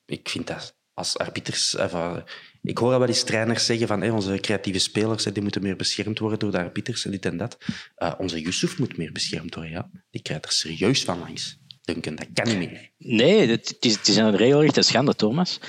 [0.05, 1.75] Ik vind dat als arbiters...
[1.75, 2.15] eh,
[2.61, 5.75] ik hoor al wel eens trainers zeggen van hey, onze creatieve spelers die moeten meer
[5.75, 7.57] beschermd worden door de arbiters en dit en dat.
[7.95, 9.89] Eh, onze Yusuf moet meer beschermd worden, ja.
[10.09, 11.59] Die krijgt er serieus van langs.
[11.81, 12.89] Duncan, dat kan niet meer.
[12.97, 15.59] Nee, het is, het is een regelrechte schande, Thomas.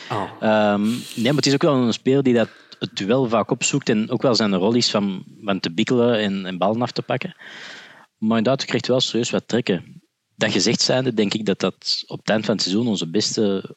[0.40, 2.48] Ehm, nee, maar het is ook wel een speler die dat
[2.82, 6.46] het duel vaak opzoekt en ook wel zijn rol is van, van te bikkelen en,
[6.46, 7.34] en ballen af te pakken.
[8.18, 10.02] Maar inderdaad, krijgt wel serieus wat trekken.
[10.36, 13.76] Dat gezegd zijnde, denk ik dat dat op het eind van het seizoen onze beste...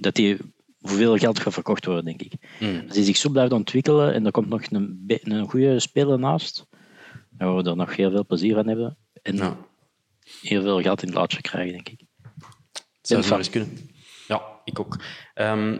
[0.00, 0.36] dat die
[0.80, 2.32] voor veel geld gaat verkocht worden, denk ik.
[2.60, 2.82] Mm.
[2.86, 6.66] Als hij zich zo blijft ontwikkelen en er komt nog een, een goede speler naast,
[7.30, 8.96] dan gaan we er nog heel veel plezier aan hebben.
[9.22, 9.56] En Ja.
[10.40, 12.00] heel veel geld in het laatje krijgen, denk ik.
[13.02, 13.90] Zou zomaar eens kunnen.
[14.28, 15.02] Ja, ik ook.
[15.34, 15.76] Ehm,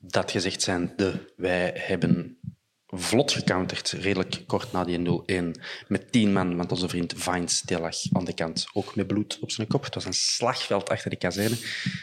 [0.00, 2.38] dat gezegd zijn de, wij hebben
[2.86, 7.78] vlot gecounterd, redelijk kort na die 0-1, met tien man, want onze vriend Vines die
[7.78, 9.84] lag aan de kant, ook met bloed op zijn kop.
[9.84, 11.56] Het was een slagveld achter de kazerne.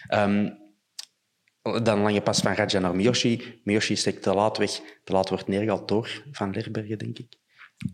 [0.08, 0.50] Ehm,
[1.84, 3.62] dan lange pas van Raja naar Miyoshi.
[3.64, 4.72] Miyoshi steekt te laat weg.
[5.04, 7.38] Te laat wordt neergehaald door Van Lerbergen, denk ik.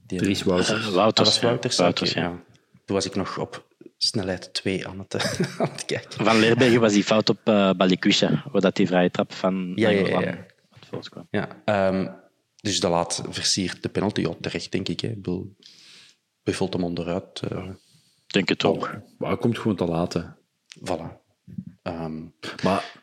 [0.06, 0.70] Die, Dries Wouters.
[0.70, 0.94] Dat
[1.78, 2.14] Wouters.
[2.14, 2.44] ja.
[2.86, 3.73] Toen was ik nog op
[4.08, 5.14] snelheid 2 aan het,
[5.60, 6.26] aan het kijken.
[6.26, 9.90] Van Leerbergen was die fout op uh, Balikwisha, waar dat die vrije trap van Ja,
[9.90, 10.46] ja, ja, ja.
[10.90, 11.28] voortkwam.
[11.32, 12.08] Ja, ehm,
[12.56, 15.00] dus de laat versiert de penalty op terecht, denk ik.
[15.00, 15.08] Hè.
[15.08, 15.56] Ik bedoel,
[16.44, 17.40] buffelt hem onderuit.
[17.40, 17.70] eh
[18.28, 18.92] denk het ook.
[19.18, 20.14] Maar hij komt gewoon te laat.
[20.14, 20.22] hè.
[20.86, 21.22] voilà.
[21.82, 22.22] Ehm,
[22.64, 23.02] Maar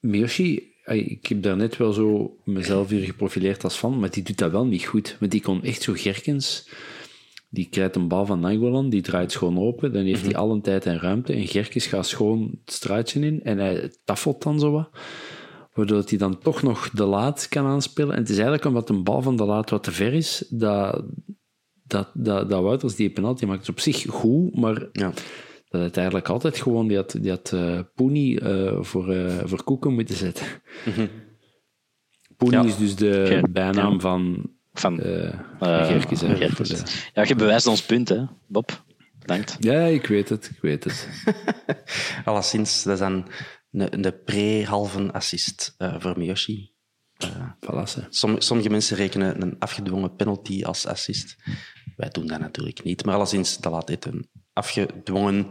[0.00, 4.38] Miyoshi, ik heb daar net wel zo mezelf hier geprofileerd als fan, maar die doet
[4.38, 5.16] dat wel niet goed.
[5.20, 6.68] Want die kon echt zo Gerkens,
[7.52, 10.86] die krijgt een bal van Nangolan, die draait schoon open, dan heeft hij alle tijd
[10.86, 11.32] en ruimte.
[11.32, 14.90] En Gerkens gaat schoon het straatje in en hij taffelt dan zo wat.
[15.72, 18.12] Waardoor hij dan toch nog de laat kan aanspelen.
[18.12, 21.04] En het is eigenlijk omdat een bal van de laat wat te ver is, dat,
[21.82, 23.66] dat, dat, dat Wouters die penalty maakt.
[23.66, 25.12] Het is op zich goed, maar ja.
[25.68, 29.64] dat het eigenlijk altijd gewoon, die had, die had eh, Poenie eh, voor, eh, voor
[29.64, 30.46] Koeken moeten zetten.
[32.36, 32.64] Poenie Ja.
[32.64, 35.88] is dus de bijnaam van Van, eh eh.
[36.56, 36.82] Voor de-
[37.14, 38.84] Ja, je bewijst ons punt, hè, Bob.
[39.18, 39.56] Bedankt.
[39.60, 41.08] Ja, ik weet het, ik weet het.
[42.24, 43.28] Alleszins, dat is dan
[43.72, 46.70] een, een pre-halve assist eh, voor Miyoshi.
[48.10, 51.36] Som, sommige mensen rekenen een afgedwongen penalty als assist.
[51.96, 53.04] Wij doen dat natuurlijk niet.
[53.04, 55.46] Maar alleszins, dat laat dit een afgedwongen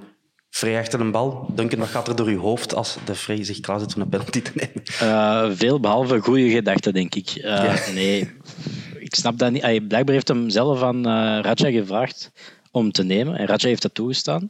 [0.50, 1.52] vrij achter een bal.
[1.56, 4.10] Duncan, wat gaat er door uw hoofd als de vrij zich klaar zit om een
[4.10, 4.84] penalty te nemen?
[5.00, 7.30] Eh, veel behalve goede gedachten, denk ik.
[7.30, 8.32] Eh, Nee,
[9.12, 9.64] ik snap dat niet.
[9.64, 12.32] Ay, blijkbaar heeft hem zelf aan eh Raja gevraagd
[12.72, 13.36] om te nemen.
[13.38, 14.50] En Raja heeft dat toegestaan.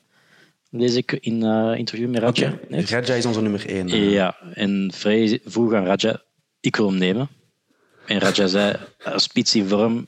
[0.69, 2.53] Lees ik in eh interview met Raja.
[2.69, 2.89] Net.
[2.89, 3.89] Raja is onze nummer één.
[3.89, 4.11] eh.
[4.11, 6.21] Ja, en Frey vroeg aan Raja,
[6.59, 7.29] ik wil hem nemen.
[8.05, 10.07] En Raja zei, een spits in vorm,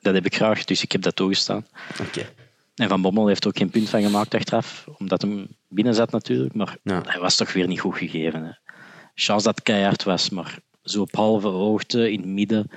[0.00, 1.66] dat heb ik graag, dus ik heb dat toegestaan.
[2.00, 2.28] Oké.
[2.74, 6.54] En Van Bommel heeft ook geen punt van gemaakt achteraf, omdat hem binnen zat natuurlijk,
[6.54, 7.02] maar Ja.
[7.06, 8.44] hij was toch weer niet goed gegeven.
[8.44, 8.50] Hè.
[9.14, 12.70] Chance dat het keihard was, maar zo op halve hoogte, in het midden.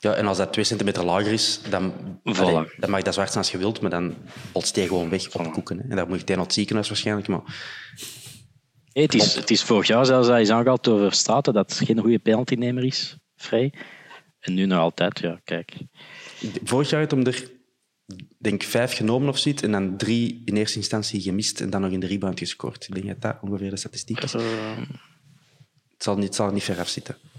[0.00, 1.92] Ja, en als dat twee centimeter lager is, dan,
[2.24, 2.38] Voilà.
[2.40, 4.14] allee, dan mag dat zwart zijn als je wilt, maar dan
[4.52, 5.78] botst hij gewoon weg op koeken.
[5.78, 5.88] Hè.
[5.88, 7.28] En dan moet je tegen het ziekenhuis waarschijnlijk.
[7.28, 7.42] Maar
[8.92, 12.18] het, is, het is vorig jaar zelfs is aangehaald door Straten dat het geen goede
[12.18, 13.72] penaltynemer is, Vrij.
[14.40, 15.72] En nu nog altijd, ja, kijk.
[16.64, 17.50] vorig jaar had hem er,
[18.38, 21.90] denk vijf genomen of zoiets, en dan drie in eerste instantie gemist en dan nog
[21.90, 22.86] in de rebound gescoord.
[22.88, 24.34] Ik denk dat dat ongeveer de statistiek is.
[24.34, 24.76] Eh,
[25.88, 26.76] Het zal niet, het zal niet ver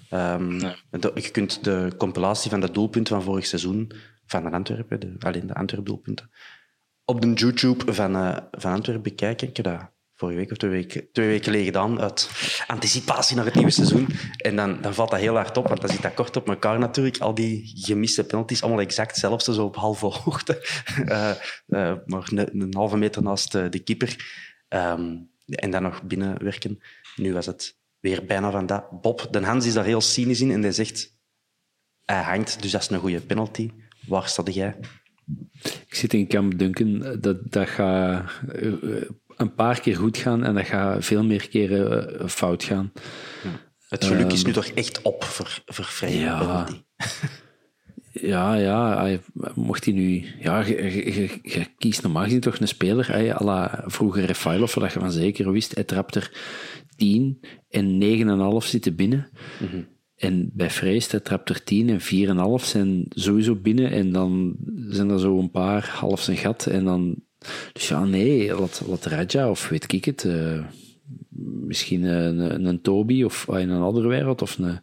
[0.09, 3.91] Ehm, de- je kunt de compilatie van de doelpunten van vorig seizoen,
[4.25, 6.29] van de Antwerpen, de, alleen de Antwerp-doelpunten,
[7.05, 9.47] op de YouTube van, eh, van Antwerpen bekijken.
[9.47, 12.29] Ik heb dat vorige week of twee weken, twee weken geleden gedaan, uit
[12.67, 14.07] anticipatie naar het nieuwe seizoen.
[14.37, 16.79] En dan, dan valt dat heel hard op, want dan zit dat kort op elkaar
[16.79, 17.17] natuurlijk.
[17.17, 20.57] Al die gemiste penalties, allemaal exact hetzelfde, zo op halve hoogte.
[21.69, 24.15] Eh, maar een, een halve meter naast de keeper.
[24.67, 26.79] Ehm, en dan nog binnenwerken.
[27.15, 29.01] Nu was het weer bijna van dat.
[29.01, 31.17] Bob, de Hans is daar heel cynisch in en hij zegt...
[32.05, 33.71] Hij hangt, dus dat is een goede penalty.
[34.07, 34.75] Waar staat jij?
[35.87, 38.71] Ik zit in kamp Duncan, dat, dat gaat eh,
[39.35, 42.91] een paar keer goed gaan en dat gaat veel meer keren eh, fout gaan.
[43.87, 46.37] Het geluk is nu toch echt op voor, voor vrije Ja.
[46.39, 46.81] penalty.
[48.11, 49.19] Ja, ja,
[49.55, 50.25] mocht hij nu...
[50.39, 55.11] Ja, je, kiest normaal gezien toch een speler, à la vroeger Refailov, dat je van
[55.11, 56.31] zeker wist, hij trapt er
[56.95, 58.01] 10 en
[58.61, 59.29] 9,5 zitten binnen.
[60.15, 64.55] En bij Vrees, hij trapt er 10 en 4,5 zijn sowieso binnen en dan
[64.89, 67.15] zijn er zo een paar half zijn gat en dan...
[67.73, 70.25] Dus ja, nee, laat, laat Raja of weet ik het...
[70.25, 70.63] eh,
[71.65, 74.79] misschien een, een, een Toby of in een andere wereld of een,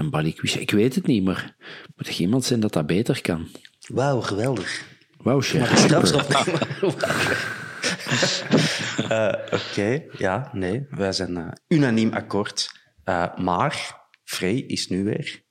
[0.00, 0.58] een Balikwisha.
[0.60, 1.56] Ik weet het niet, maar
[1.96, 3.48] moet er iemand zijn dat dat beter kan.
[3.88, 4.84] Wauw, geweldig.
[5.18, 5.78] Wauw, chef.
[5.78, 6.06] Super.
[6.06, 6.28] stop.
[9.08, 10.86] Eh, Oké, ja, nee.
[10.90, 12.70] Wij zijn eh, unaniem akkoord.
[13.04, 15.42] Eh, maar Frey is nu weer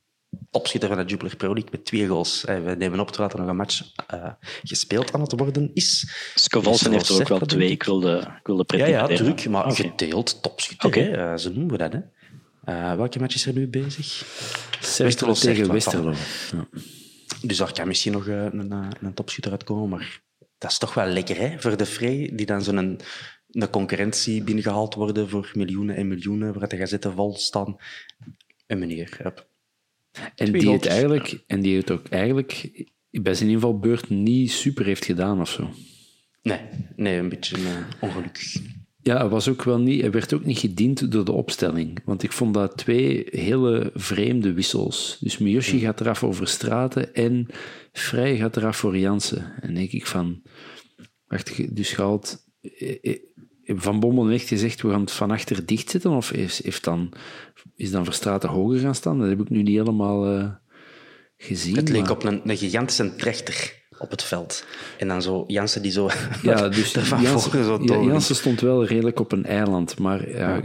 [0.52, 2.46] topschutter van de Jupiler Pro League met twee goals.
[2.46, 4.32] Eh, we nemen op terwijl er nog een match eh,
[4.64, 6.12] gespeeld aan het worden is.
[6.36, 7.70] Scovolsen heeft er ook wel twee.
[7.70, 9.76] Ik wilde, ik wilde Ja, ja, druk, maar Oké.
[9.76, 10.40] gedeeld.
[10.92, 11.94] Eh, zo noemen we dat.
[11.94, 12.00] Hè.
[12.70, 14.24] Eh, welke match is er nu bezig?
[14.98, 16.14] Westerlo tegen Westerlo.
[16.52, 16.68] Ja.
[17.42, 20.22] Dus daar kan misschien nog eh, een, eh, een topschutter uitkomen, maar
[20.58, 23.00] dat is toch wel lekker hè, voor de Frey, die dan zo'n een,
[23.52, 27.76] een concurrentie binnengehaald worden voor miljoenen en miljoenen, waar de gazetten vol staan.
[28.68, 29.48] En meneer, hup.
[30.36, 35.06] En die het eigenlijk, en die het ook eigenlijk bij zijn invalbeurt niet super heeft
[35.06, 35.70] gedaan of zo.
[36.42, 36.60] Nee,
[36.96, 38.56] nee, een beetje eh, ongelukkig.
[39.10, 42.00] Ja, hij, was ook wel niet, hij werd ook niet gediend door de opstelling.
[42.06, 45.18] Want ik vond dat twee hele vreemde wissels.
[45.20, 47.48] Dus Miyoshi gaat eraf over Straten en
[47.92, 49.54] Vrij gaat eraf voor Jansen.
[49.62, 50.42] En denk ik van...
[51.28, 52.46] Wacht, dus gehaald...
[52.62, 53.20] eh, eh,
[53.66, 56.12] Van Bommel heeft gezegd, we gaan het van achter dicht zitten?
[56.12, 57.14] Of is, heeft dan,
[57.76, 59.20] is dan Verstraten hoger gaan staan?
[59.20, 60.50] Dat heb ik nu niet helemaal eh,
[61.38, 61.76] gezien.
[61.76, 64.66] Het leek maar- op een, een gigantische trechter op het veld.
[64.98, 66.10] En dan zo Jansen die zo...
[66.42, 68.04] Ja, dus Jansen, voren zo ja, door.
[68.04, 70.62] Jansen stond wel redelijk op een eiland, maar ja,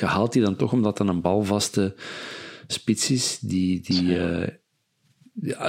[0.00, 1.94] haalt die dan toch omdat het een balvaste
[2.66, 4.48] spits is, die, die, eh,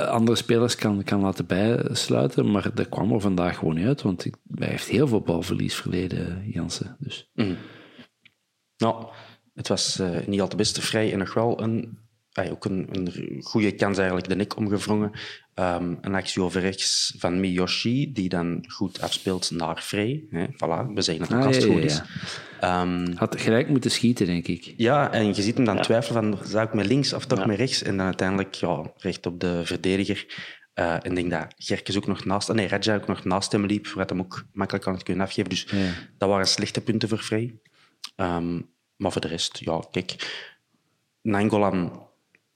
[0.10, 4.24] andere spelers kan, kan laten bijsluiten, maar dat kwam er vandaag gewoon niet uit, want
[4.56, 6.96] hij heeft heel veel balverlies verleden, Jansen.
[7.00, 7.30] Dus.
[8.78, 9.06] Nou,
[9.54, 11.98] het was eh, niet al te beste vrij en nog wel een,
[12.52, 15.12] ook een, een goede kans eigenlijk de nek omgevrongen.
[15.62, 20.24] Ehm, een actie over rechts van Miyoshi, die dan goed afspeelt naar Vrij.
[20.30, 21.96] Hè, voilà, we zeggen het ook Ah, als het ja, goed ja, is.
[21.96, 22.82] ja.
[22.82, 24.74] Ehm, Had gelijk moeten schieten, denk ik.
[24.78, 27.58] ja, en je ziet hem dan twijfelen van, zou ik met links of toch met
[27.58, 27.82] rechts?
[27.84, 30.26] En dan uiteindelijk ja, recht op de verdediger.
[30.74, 32.54] Eh, en ik denk dat Gerkes ook nog naast...
[32.54, 35.50] Nee, Raja ook nog naast hem liep, wat hem ook makkelijk kan het kunnen afgeven.
[35.50, 35.92] Dus Ja.
[36.18, 37.54] dat waren slechte punten voor Vrij.
[38.16, 38.60] Ehm,
[38.96, 40.16] maar voor de rest, ja, kijk...
[41.22, 42.08] Nangolan,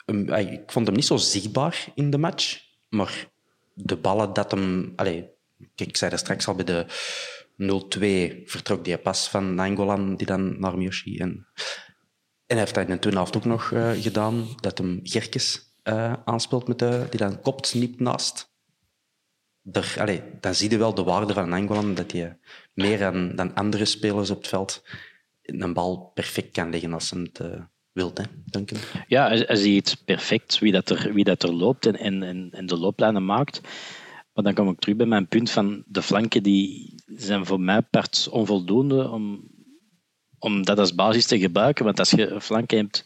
[0.05, 3.29] um, eh, ik vond hem niet zo zichtbaar in de match, maar
[3.73, 4.95] de ballen dat hem...
[4.95, 6.85] Kijk, ik zei dat straks al bij de
[8.41, 11.17] 0-2 vertrok die pas van Nangolan, die dan naar Miyoshi.
[11.17, 11.47] En,
[12.45, 15.75] en hij heeft dat in de tweede helft ook nog eh, gedaan, dat hem Gerkes
[15.83, 18.53] eh, aanspeelt, met die dan kopt niet naast.
[19.61, 22.37] Dan zie je wel de waarde van Nangolan, dat hij
[22.73, 24.83] meer dan, dan andere spelers op het veld
[25.41, 28.77] een bal perfect kan leggen als hij het eh, wil, hè, Duncan.
[29.07, 32.65] Ja, hij, hij ziet perfect wie dat er, wie dat er loopt en, en, en,
[32.65, 33.61] de looplijnen maakt.
[34.33, 37.81] Maar dan kom ik terug bij mijn punt van de flanken die zijn voor mij
[37.81, 39.49] part onvoldoende om,
[40.39, 41.85] om dat als basis te gebruiken.
[41.85, 43.03] Want als je flanken hebt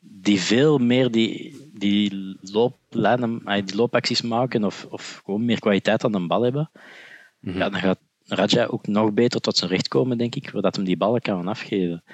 [0.00, 6.04] die veel meer die, die looplijnen, ah, die loopacties maken of, of gewoon meer kwaliteit
[6.04, 6.70] aan de bal hebben,
[7.40, 10.84] ja, dan gaat Raja ook nog beter tot zijn recht komen, denk ik, zodat hem
[10.84, 12.04] die ballen kan afgeven.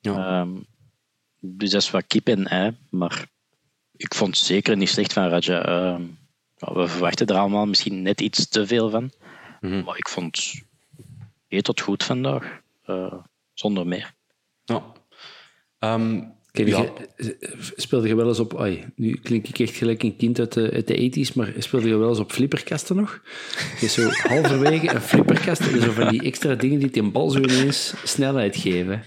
[0.00, 0.40] Ja.
[0.40, 0.56] Ehm,
[1.46, 2.76] dus dat is wat kip en ei.
[2.90, 3.26] Maar
[3.96, 5.64] ik vond het zeker niet slecht van Raja.
[5.64, 6.02] Ehm,
[6.56, 9.12] ja, we verwachten er allemaal misschien net iets te veel van.
[9.60, 10.62] Maar ik vond het
[11.48, 12.60] eet tot goed vandaag.
[12.84, 13.14] Eh,
[13.52, 14.14] zonder meer.
[14.64, 14.92] Ja.
[15.78, 16.22] Ehm,
[16.54, 16.92] Ken ja.
[17.16, 18.60] je, speelde je wel eens op...
[18.60, 21.88] Ai, nu klink ik echt gelijk een kind uit de, uit de 80s, maar speelde
[21.88, 23.22] je wel eens op flipperkasten nog?
[23.80, 27.30] Je is zo halverwege een flipperkast en zo van die extra dingen die een bal
[27.30, 29.04] zo ineens snelheid geven.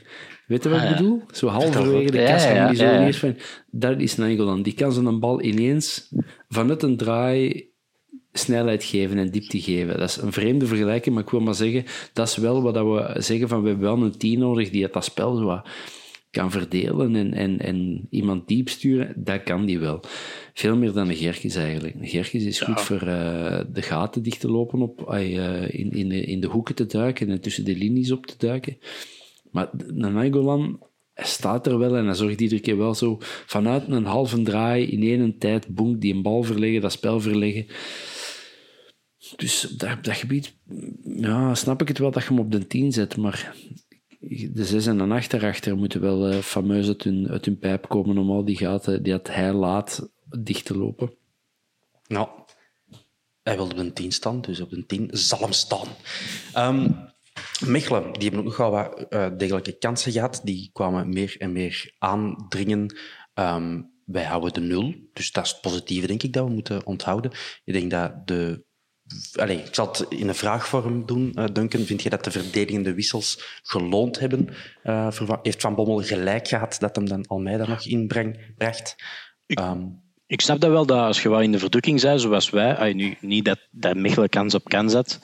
[0.48, 1.22] Weet je wat ik bedoel?
[1.32, 3.00] Zo halverwege de kast die zo ja, ja.
[3.00, 3.36] ineens van...
[3.72, 4.62] Dat is Nainggolan.
[4.62, 6.14] Die kan zo'n bal ineens
[6.50, 7.70] vanuit een draai
[8.34, 10.00] snelheid geven en diepte geven.
[10.00, 13.22] Dat is een vreemde vergelijking, maar ik wil maar zeggen, dat is wel wat we
[13.22, 15.62] zeggen van we hebben wel een team nodig die het dat spel zo
[16.32, 20.00] kan verdelen en, en, en iemand diep sturen, dat kan die wel.
[20.54, 21.96] Veel meer dan een Gerkes eigenlijk.
[21.96, 25.92] Een Gerkes is goed voor eh, de gaten dicht te lopen, op, ai, eh, in,
[25.92, 28.78] in, de, in de hoeken te duiken en tussen de linies op te duiken.
[29.52, 29.70] Maar
[31.14, 34.86] hij staat er wel en hij zorgt iedere keer wel zo vanuit een halve draai
[34.86, 37.68] in één tijd, boem, die een bal verleggen, dat spel verleggen.
[39.36, 40.58] Dus op dat, dat gebied
[41.04, 43.56] ja, snap ik het wel dat je hem op de 10 zet, maar
[44.20, 46.88] de 6 en de 8 daarachter moeten wel eh, fameus
[47.28, 51.14] uit hun, pijp komen om al die gaten die dat hij laat dicht te lopen.
[52.08, 52.30] Nou,
[53.44, 55.88] hij wilde op een 10 staan, dus op een 10 zal hem staan.
[56.54, 56.92] Ehm,
[57.66, 60.42] Mechelen, die hebben ook nogal wat eh, degelijke kansen gehad.
[60.44, 62.96] Die kwamen meer en meer aandringen.
[63.34, 66.86] Ehm, wij houden de nul, dus dat is het positieve, denk ik, dat we moeten
[66.86, 67.32] onthouden.
[67.64, 68.66] Ik denk dat de...
[69.34, 71.82] Allee, ik zal het in een vraagvorm doen, eh, Duncan.
[71.82, 74.50] Vind je dat de verdedigende wissels geloond hebben?
[74.84, 75.08] Eh,
[75.42, 78.96] heeft Van Bommel gelijk gehad dat hem dan Almeida nog inbracht?
[79.48, 79.84] Ehm,
[80.28, 83.18] Ik snap dat wel, dat als je wel in de verdrukking bent, zoals wij, nu,
[83.22, 85.20] niet dat, dat Mechelen kans op kans had,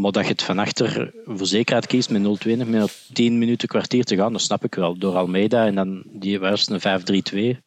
[0.00, 3.38] maar dat je het van achter voor zekerheid kiest met 0-2 nog met nog 10
[3.38, 4.98] minuten kwartier te gaan, dat snap ik wel.
[4.98, 6.80] Door Almeida en dan die was een
[7.56, 7.62] 5-3-2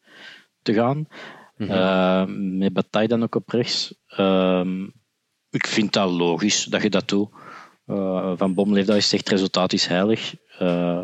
[0.62, 1.08] te gaan.
[1.56, 3.94] Eh, met Bataille dan ook op rechts.
[4.06, 4.84] Ehm,
[5.50, 7.28] ik vind dat logisch dat je dat doet.
[7.86, 10.34] Eh, van Bommel heeft dat gezegd, resultaat is heilig.
[10.58, 11.02] Eh,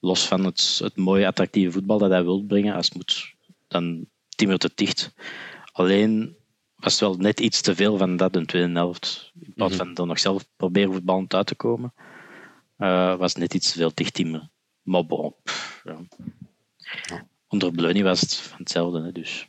[0.00, 3.34] los van het, het mooie, attractieve voetbal dat hij wil brengen, als het moet,
[3.68, 5.14] dan timmert het dicht.
[5.72, 6.36] Alleen
[6.84, 9.32] was wel net iets te veel van dat in de tweede helft.
[9.40, 11.94] In plaats van er nog zelf proberen voetballend uit te komen,
[12.76, 14.50] eh, was net iets te veel dicht timmeren.
[14.82, 15.96] Maar bon, pff, ja.
[17.48, 19.48] Onder Bleuny was het van hetzelfde, hè, dus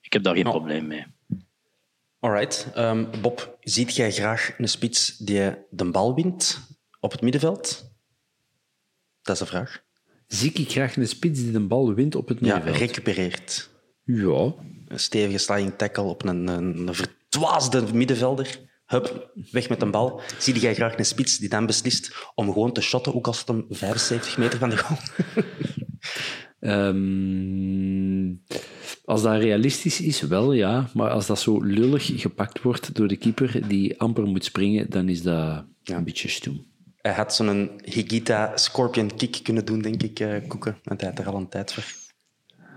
[0.00, 0.50] ik heb daar geen Ja.
[0.50, 1.04] probleem mee.
[2.20, 2.68] Alright.
[2.74, 6.60] Ehm, Bob, ziet jij graag een spits die de bal wint
[7.00, 7.90] op het middenveld?
[9.22, 9.82] Dat is de vraag.
[10.26, 12.76] Zie ik graag een spits die de bal wint op het Ja, middenveld?
[12.90, 13.70] recupereert.
[14.04, 14.54] Ja.
[14.88, 18.70] Een stevige sliding tackle op een, een, een verdwaasde middenvelder.
[18.86, 20.20] Hup, weg met een bal.
[20.38, 23.48] Zie jij graag een spits die dan beslist om gewoon te shotten, ook als het
[23.48, 24.98] hem 75 meter van de goal.
[26.62, 28.34] Ehm,
[29.04, 30.90] als dat realistisch is, wel ja.
[30.94, 35.08] Maar als dat zo lullig gepakt wordt door de keeper die amper moet springen, dan
[35.08, 36.64] is dat een beetje stoem.
[36.96, 40.78] Hij had zo'n Higita Scorpion kick kunnen doen, denk ik, eh Koeken.
[40.84, 42.01] Want hij had er al een tijd voor.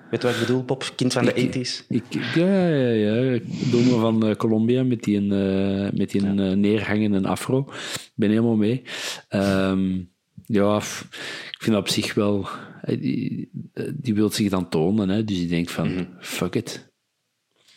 [0.09, 0.91] Weet je wat ik bedoel, Pop?
[0.95, 1.87] Kind van de 80s.
[1.87, 2.03] Ik,
[2.35, 3.39] ja, ja, ja.
[3.71, 7.59] Domme van eh, Colombia met die, een, eh, met die eh, neerhangende afro.
[7.93, 8.81] Ik ben helemaal mee.
[9.27, 10.01] Ehm,
[10.45, 12.47] ja, ik vind dat op zich wel...
[12.85, 13.49] Die,
[13.93, 16.93] die wil zich dan tonen, hè, dus die denkt van, fuck it.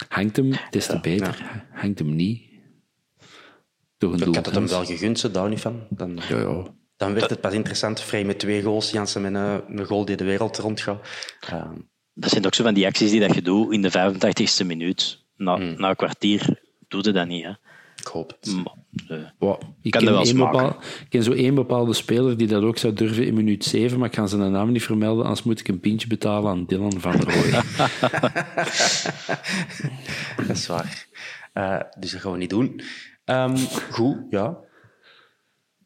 [0.08, 1.64] Hangt hem, des te beter.
[1.72, 2.42] Hangt hem niet.
[3.98, 5.86] Toch een Ik had het hem wel gegund, zo daar niet van.
[5.90, 6.74] Dan, Ja, ja.
[6.96, 8.00] dan werd het pas interessant.
[8.00, 11.08] Vrij met twee goals, Jansen met een, een goal die de wereld rondgaat.
[11.40, 11.74] Ehm,
[12.20, 15.24] Dat zijn ook zo van die acties die dat je doet in de 85ste minuut.
[15.37, 17.44] Na, na een kwartier doe je dat niet.
[17.44, 17.50] Hè.
[17.96, 18.54] ik hoop het.
[18.54, 18.74] Maar,
[19.18, 19.61] eh, Wow.
[19.83, 20.68] Ik Kan ken, er wel bepaal,
[21.00, 24.09] ik ken zo één bepaalde speler die dat ook zou durven in minuut 7, maar
[24.09, 27.12] ik kan zijn naam niet vermelden, anders moet ik een pintje betalen aan Dylan van
[27.16, 27.50] der Rooij.
[30.46, 31.07] Dat is waar.
[31.52, 32.81] Eh, dus dat gaan we niet doen.
[33.24, 33.57] Ehm,
[33.90, 34.59] goed, ja.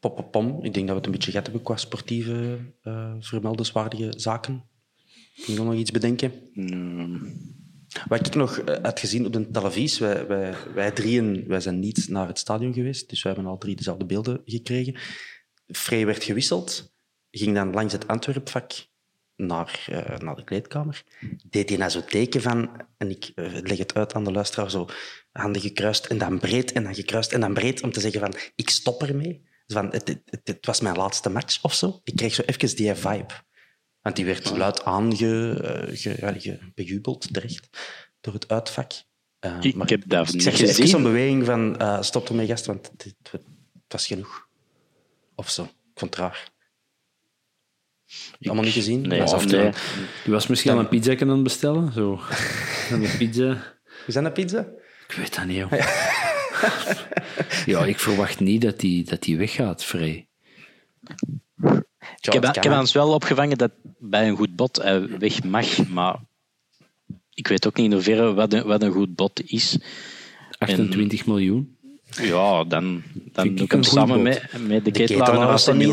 [0.00, 0.58] Pop, pop, pom.
[0.62, 4.64] Ik denk dat we het een beetje gehad hebben qua sportieve eh vermeldenswaardige zaken.
[5.34, 6.32] Kun je nog iets bedenken?
[8.08, 11.78] Wat ik nog eh, had gezien op de televisie, wij, wij, wij drieën wij zijn
[11.78, 14.96] niet naar het stadion geweest, dus wij hebben al drie dezelfde beelden gekregen.
[15.66, 16.94] Frey werd gewisseld,
[17.30, 18.72] ging dan langs het Antwerpvak
[19.36, 21.02] naar, eh, naar de kleedkamer.
[21.48, 24.70] Deed hij nou zo teken van, en ik eh, leg het uit aan de luisteraar,
[24.70, 24.88] zo
[25.32, 28.34] handen gekruist en dan breed en dan gekruist en dan breed, om te zeggen van,
[28.54, 29.50] ik stop ermee.
[29.66, 32.00] Van, het, het, het, het was mijn laatste match of zo.
[32.04, 33.34] Ik kreeg zo even die vibe.
[34.02, 37.68] Want die werd luid aange, eh, ge- ja, ge- bejubeld, terecht,
[38.20, 38.92] door het uitvak.
[39.38, 40.88] Eh, Ik maar heb dat niet zeg je even gezien.
[40.90, 43.42] zo'n beweging van eh, stop ermee, gast, want het, het, het
[43.88, 44.48] was genoeg.
[45.34, 45.62] Of zo.
[45.62, 46.50] Ik vond het raar.
[48.42, 49.00] Allemaal niet gezien?
[49.08, 49.70] Nee, is te- nee.
[50.24, 51.92] Die was misschien al een pizza aan het bestellen.
[51.92, 52.20] Zo.
[52.90, 53.76] Een pizza.
[54.06, 54.60] Is dat een pizza?
[55.08, 55.66] Ik weet dat niet.
[57.66, 60.28] Ja, ik verwacht niet dat die, dat die weggaat, Frey.
[62.20, 65.88] Ik heb, ik heb ons wel opgevangen dat bij een goed bod hij weg mag,
[65.88, 66.16] maar
[67.34, 69.78] ik weet ook niet in hoeverre wat een, wat een goed bod is.
[70.58, 71.76] 28 miljoen.
[72.20, 75.46] Ja, dan, dan Vind doe ik hem een goed samen met, met de De ketelaar
[75.46, 75.90] was dan niet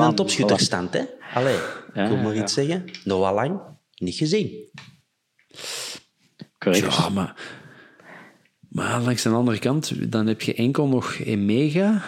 [0.94, 1.04] hè?
[1.34, 1.58] Allee,
[1.94, 2.42] Ja, ik wil maar ja.
[2.42, 2.86] iets zeggen.
[3.04, 3.60] Noah Lang,
[3.96, 4.52] niet gezien.
[6.58, 6.96] Correct.
[6.96, 7.36] Ja, maar,
[8.70, 12.04] maar langs de andere kant, dan heb je enkel nog Emega,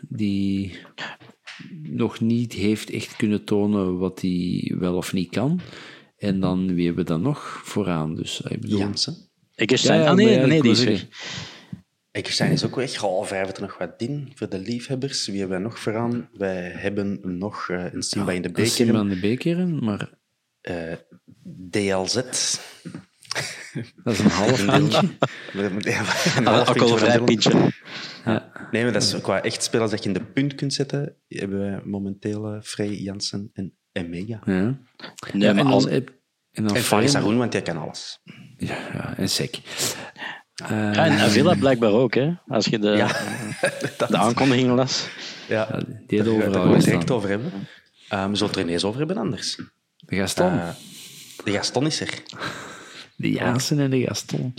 [0.00, 0.78] die
[1.82, 5.60] nog niet heeft echt kunnen tonen wat hij wel of niet kan.
[6.16, 8.14] En dan, wie hebben we dan nog vooraan?
[8.14, 9.16] Dus, ik bedoel, Jansen.
[9.54, 11.06] Ik is zijn, Ja, ja, ah, nee, nee, ik die is weg.
[12.10, 13.04] Ekerstein is ook weg.
[13.04, 15.26] Oh, wij hebben er nog wat in voor de liefhebbers.
[15.26, 16.28] Wie hebben wij nog vooraan?
[16.32, 20.18] Wij hebben nog eh, een Simba in de is Simba aan de bekeren, maar
[20.60, 20.92] eh,
[21.70, 22.22] DLZ.
[24.04, 25.08] Dat is een half pintje.
[26.36, 27.72] Een half pintje.
[28.24, 28.52] Ja.
[28.70, 31.16] Nee, maar dat is qua echt spelers dat je in de punt kunt zetten.
[31.28, 34.40] Hebben wij momenteel eh, Frey, Jansen en Emega.
[34.44, 34.78] Ja.
[35.32, 35.92] Nee, maar en als, dan,
[36.52, 38.20] en dan En Faris Haroun, want die kan alles.
[38.56, 39.28] Ja, ja, en
[40.66, 43.06] ja, en Avila blijkbaar ook, hè, als je de,
[43.96, 45.08] dat de aankondiging las.
[45.48, 47.52] Ja, Ja, die daar gaan we het direct over hebben.
[48.12, 49.56] Um, we zullen het er ineens over hebben anders.
[49.96, 50.50] De Gaston.
[50.50, 50.68] Eh,
[51.44, 52.22] de Gaston is er.
[53.18, 54.54] De Jansen en de Gaston.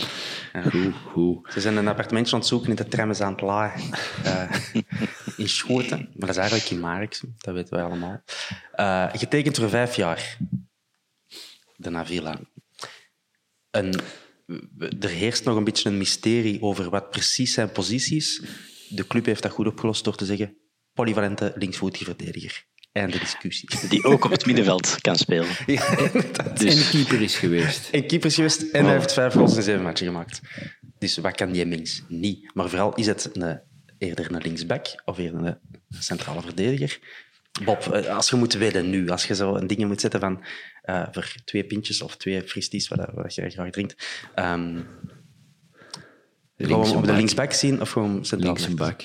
[0.70, 1.52] Goed, goed.
[1.52, 3.90] Ze zijn een appartementje aan het zoeken in de trammes aan het laaien.
[4.24, 4.56] Eh,
[5.36, 5.98] in Schoten.
[5.98, 8.22] Maar dat is eigenlijk in Mariksen, dat weten wij allemaal.
[8.72, 10.36] Eh, getekend voor vijf jaar.
[11.76, 12.40] De Navilla.
[13.70, 14.02] En
[15.00, 18.42] er heerst nog een beetje een mysterie over wat precies zijn positie is.
[18.88, 20.56] De club heeft dat goed opgelost door te zeggen
[20.92, 22.64] polyvalente linksvoetige verdediger.
[22.92, 23.68] Einde discussie.
[23.88, 25.48] Die ook op het middenveld kan spelen.
[25.66, 25.96] Ja.
[25.96, 27.88] En keeper is geweest.
[27.90, 30.40] En keeper is geweest en hij heeft vijf goals in zeven matchen gemaakt.
[30.98, 32.54] Dus wat kan die mens niet?
[32.54, 33.60] Maar vooral is het een,
[33.98, 35.58] eerder een linksback of eerder een
[35.88, 36.98] centrale verdediger.
[37.64, 40.44] Bob, eh, als je moet wedden nu, als je zo een dingen moet zetten van
[40.82, 44.78] eh, voor twee pintjes of twee fristies, wat, wat je graag drinkt, ehm
[46.56, 48.52] gewoon Links op de linksback zien of gewoon centraal?
[48.52, 49.02] Links een bak.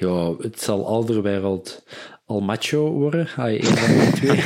[0.00, 1.84] Ja, het zal Alderweireld
[2.24, 3.26] al macho worden.
[3.30, 4.42] Hij één van de twee.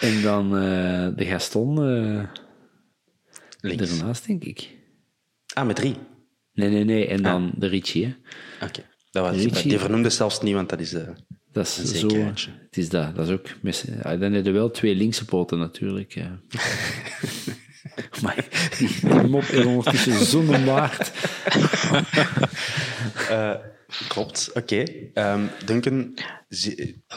[0.12, 2.22] en dan eh, de Gaston eh
[3.60, 3.98] Links.
[3.98, 4.70] ernaast, denk ik.
[5.54, 5.94] Ah, met drie.
[6.52, 7.06] Nee, nee, nee.
[7.08, 8.16] En dan de Richie.
[8.62, 8.82] Oké.
[9.10, 9.68] Dat was, Richie.
[9.70, 10.92] die vernoemde zelfs niet, want dat is...
[10.92, 11.08] eh,
[11.52, 12.08] Dat is zo.
[12.08, 13.16] Het is dat.
[13.16, 13.46] Dat is ook.
[13.62, 16.14] Met, ja, dan heb je wel twee linkse poten natuurlijk.
[18.22, 18.44] Maar
[18.78, 21.12] die, die mop is ondertussen zo'n waard.
[24.08, 24.82] Klopt, oké.
[25.12, 26.14] Ehm, Duncan,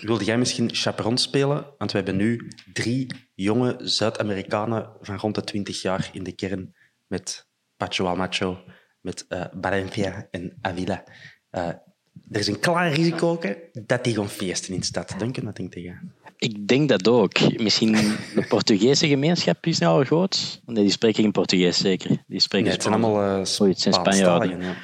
[0.01, 1.73] wilde jij misschien chaperon spelen?
[1.77, 6.75] Want we hebben nu drie jonge Zuid-Amerikanen van rond de 20 jaar in de kern
[7.07, 7.47] met
[7.77, 8.63] Pacho Amacho,
[9.01, 11.03] met eh Valencia en Avila.
[11.49, 11.67] Eh,
[12.31, 13.53] er is een klaar risico ook, hè,
[13.85, 15.15] dat die gaan feesten in de stad.
[15.17, 15.97] Duncan, wat denk je?
[16.37, 17.57] Ik denk dat ook.
[17.57, 17.91] Misschien
[18.35, 20.61] de Portugese gemeenschap is nou al groot.
[20.65, 22.23] Nee, die spreken geen Portugees zeker.
[22.27, 24.61] Die spreken Nee, het zijn allemaal uh, Oei, het zijn Spanjaarden.
[24.61, 24.75] Ja.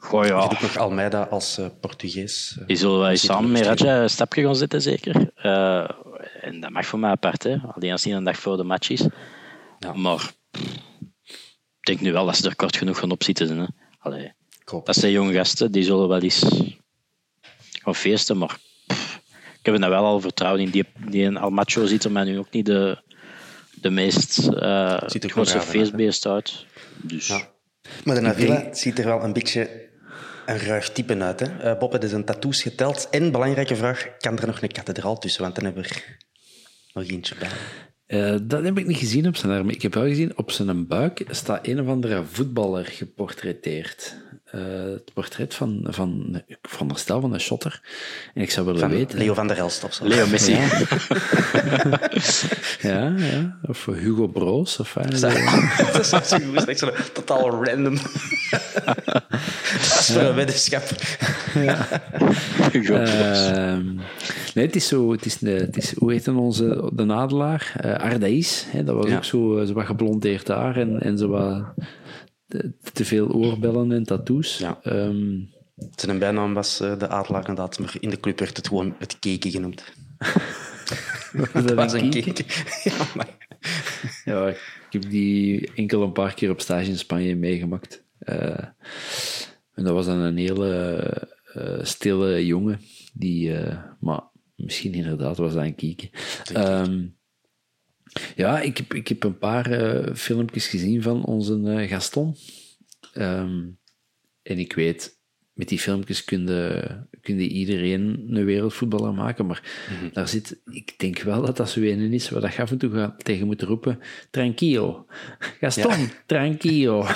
[0.00, 0.36] Goh, ja.
[0.60, 2.56] nog Almeida als eh, Portugees.
[2.60, 2.66] eh.
[2.66, 3.64] Die zullen wij zitten samen met.
[3.64, 5.30] Raja een stapje gaan zetten, zeker.
[5.34, 5.90] Eh,
[6.40, 7.56] en dat mag voor mij apart, hè.
[7.74, 9.06] Alleen als die een dag voor de match is.
[9.78, 9.92] Ja.
[9.92, 10.62] Maar pff,
[11.80, 13.58] ik denk nu wel dat ze er kort genoeg gaan opzitten.
[13.58, 13.66] Hè.
[13.98, 16.44] Allee, Ik hoop dat zijn jonge gasten, die zullen wel eens
[17.82, 19.20] gaan feesten, maar pff,
[19.58, 20.70] ik heb er nou wel al vertrouwen in.
[20.70, 23.02] Die, die in Almacho ziet er mij nu ook niet de,
[23.80, 25.62] de meest eh er grootste hè?
[25.64, 26.66] feestbeest uit.
[27.02, 27.48] Dus Ja.
[28.04, 29.87] Maar de Navilla ziet er wel een beetje
[30.48, 31.40] een ruig type uit.
[31.40, 31.46] Hè?
[31.46, 33.08] Eh, Bob, het een tattoos geteld.
[33.10, 35.42] En, belangrijke vraag, kan er nog een kathedraal tussen?
[35.42, 35.88] Want dan hebben we
[36.92, 37.48] nog eentje bij.
[38.06, 39.70] Eh, dat heb ik niet gezien op zijn arm.
[39.70, 44.16] Ik heb wel gezien, op zijn buik staat een of andere voetballer geportretteerd.
[44.50, 44.60] Eh,
[44.92, 47.80] het portret van, van, ik veronderstel van een shotter.
[48.34, 49.18] En ik zou willen Van weten...
[49.18, 50.04] Leo van der Elst of zo.
[50.06, 50.52] Leo Messi.
[50.52, 50.68] Ja.
[52.90, 53.58] ja, ja.
[53.62, 54.78] Of Hugo Broos.
[54.78, 55.22] Of, dat is
[56.12, 56.54] echt zo goed.
[56.54, 57.94] Dat is echt zo totaal random.
[57.94, 59.22] dat
[59.72, 60.82] is voor een weddenschap.
[62.72, 63.10] Hugo Broos.
[63.10, 63.94] Ehm,
[64.54, 67.72] nee, het is zo, het is, het is hoe heet onze, de nadelaar?
[67.76, 69.16] Eh Ardaïs, hè, dat was Ja.
[69.16, 71.64] ook zo, eh, zo wat geblondeerd haar en, en zo wat
[72.92, 74.58] te, veel oorbellen en tattoos.
[74.58, 74.78] Ja.
[74.82, 75.40] Ehm,
[75.94, 79.18] Zijn bijnaam was eh, de Adelaar inderdaad, maar in de club werd het gewoon het
[79.18, 79.84] keken genoemd.
[81.32, 82.44] Dat dat was een keken.
[82.84, 83.36] Ja, maar...
[84.24, 88.04] Ja, ik heb die enkel een paar keer op stage in Spanje meegemaakt.
[88.18, 88.64] Eh,
[89.74, 91.00] en dat was dan een hele
[91.52, 92.80] eh, stille jongen,
[93.12, 93.54] die,
[94.00, 94.20] maar
[94.56, 96.10] misschien inderdaad was dat een kiek.
[96.52, 97.06] Ehm,
[98.36, 102.36] ja, ik heb, ik heb een paar eh, filmpjes gezien van onze eh, Gaston.
[103.12, 103.66] Ehm,
[104.42, 105.18] en ik weet,
[105.52, 106.86] met die filmpjes kun je,
[107.20, 109.62] kun je iedereen een wereldvoetballer maken, maar
[110.12, 112.90] daar zit, ik denk wel dat dat zo een is waar je af en toe
[112.90, 113.98] gaat tegen moet roepen,
[114.30, 115.06] tranquilo,
[115.60, 117.06] Gaston, tranquilo.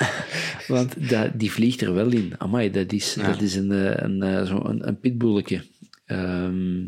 [0.68, 2.32] Want dat, die vliegt er wel in.
[2.38, 5.62] Amai, dat is, dat is een, eh, een, eh, zo een, een pitbulletje.
[6.04, 6.86] Ehm,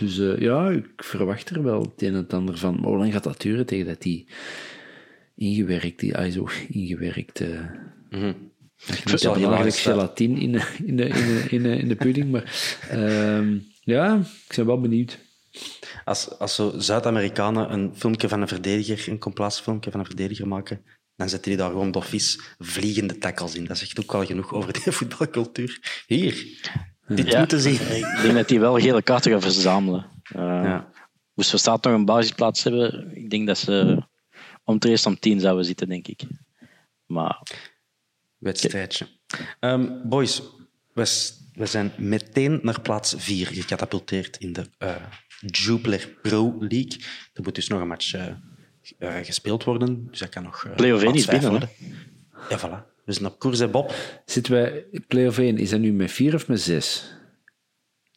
[0.00, 2.74] dus eh, ja, ik verwacht er wel het een en het ander van.
[2.74, 4.26] Maar hoe lang gaat dat duren tegen dat die
[5.34, 7.40] ingewerkt, die zo ingewerkt.
[7.40, 8.30] eh
[8.86, 9.92] Het niet zal te heel belachelijk erg staan.
[9.92, 12.30] gelatine in de, in de, in de, in de, in de pudding.
[12.30, 14.16] Maar ehm, ja,
[14.48, 15.18] ik ben wel benieuwd.
[16.04, 20.84] Als, als zo Zuid-Amerikanen een filmpje van een verdediger, een compilatiefilmpje van een verdediger maken,
[21.16, 23.64] dan zetten die daar gewoon doffies vliegende tackles in.
[23.64, 26.02] Dat zegt ook wel genoeg over die voetbalcultuur.
[26.06, 26.46] Hier,
[27.16, 27.38] dit Ja.
[27.38, 27.74] moeten zien.
[27.74, 30.06] Ik denk dat die wel gele kaarten gaan verzamelen.
[30.36, 30.88] Uh, Ja.
[31.34, 34.02] Moest Verstaat nog een basisplaats hebben, ik denk dat ze
[34.64, 36.22] om het eerst om tien zouden zitten, denk ik.
[37.06, 37.42] Maar
[38.38, 39.06] Wedstrijdje.
[39.60, 40.42] Ehm, boys,
[40.92, 44.94] we, we zijn meteen naar plaats 4 gecatapulteerd in de eh,
[45.46, 47.00] Jupiler Pro League.
[47.32, 50.64] Er moet dus nog een match eh, gespeeld worden, dus dat kan nog...
[50.64, 51.68] eh, Play-off vijf binnen, worden.
[52.48, 52.99] Ja, voilà.
[53.10, 53.94] We zijn op koers, hè, Bob.
[54.24, 57.14] Zitten wij, play-off 1, is dat nu met vier of met zes?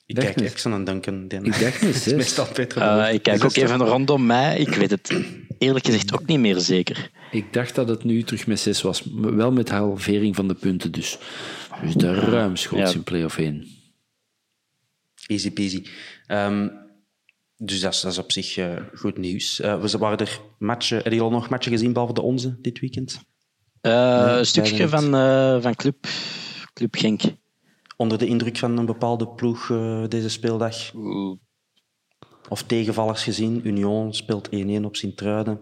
[0.05, 0.59] Ik Dacht kijk niet.
[0.59, 1.29] zo aan Duncan.
[1.29, 2.13] Ik is zes.
[2.13, 4.57] meestal eh, ik kijk ook even rondom mij.
[4.57, 5.19] Ik weet het
[5.57, 7.11] eerlijk gezegd ook niet meer zeker.
[7.31, 9.03] Ik dacht dat het nu terug met zes was.
[9.03, 11.17] maar Wel met halvering van de punten dus.
[11.83, 12.97] Dus de ruimschoots Ja.
[12.97, 13.67] in play-off 1.
[15.27, 15.85] Easy peasy.
[16.27, 16.67] Ehm,
[17.57, 19.59] dus dat is, dat is op zich eh, goed nieuws.
[19.59, 22.79] Eh, we waren er matchen, heb je al nog matchen gezien, behalve de onze, dit
[22.79, 23.21] weekend?
[23.83, 26.07] Eh, een stukje van, eh, van Club,
[26.73, 27.21] Club Genk.
[27.97, 30.75] Onder de indruk van een bepaalde ploeg eh, deze speeldag?
[32.49, 33.61] Of tegenvallers gezien?
[33.67, 35.59] Union speelt 1-1 op Sint-Truiden.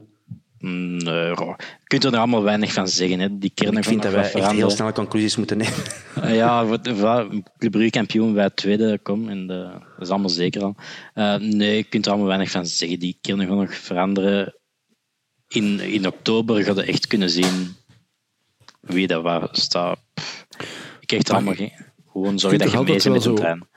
[0.57, 1.53] Mm, Nee, goh.
[1.57, 3.19] je kunt er allemaal weinig van zeggen.
[3.19, 3.37] Hè.
[3.37, 6.33] Die kern Ik vind dat wij echt heel snelle conclusies moeten nemen.
[6.35, 9.29] Ja, wat- wat- Club Brugge kampioen, wij tweede, kom.
[9.29, 10.75] En de, dat is allemaal zeker al.
[11.13, 12.99] Eh, nee, je kunt er allemaal weinig van zeggen.
[12.99, 14.55] Die kern gaan nog veranderen.
[15.47, 17.75] In, in oktober ga je echt kunnen zien
[18.81, 19.99] wie dat waar staat.
[20.99, 21.71] Ik krijg Maar allemaal geen...
[22.11, 23.69] Gewoon zorg dat je mee bent met zo- trein.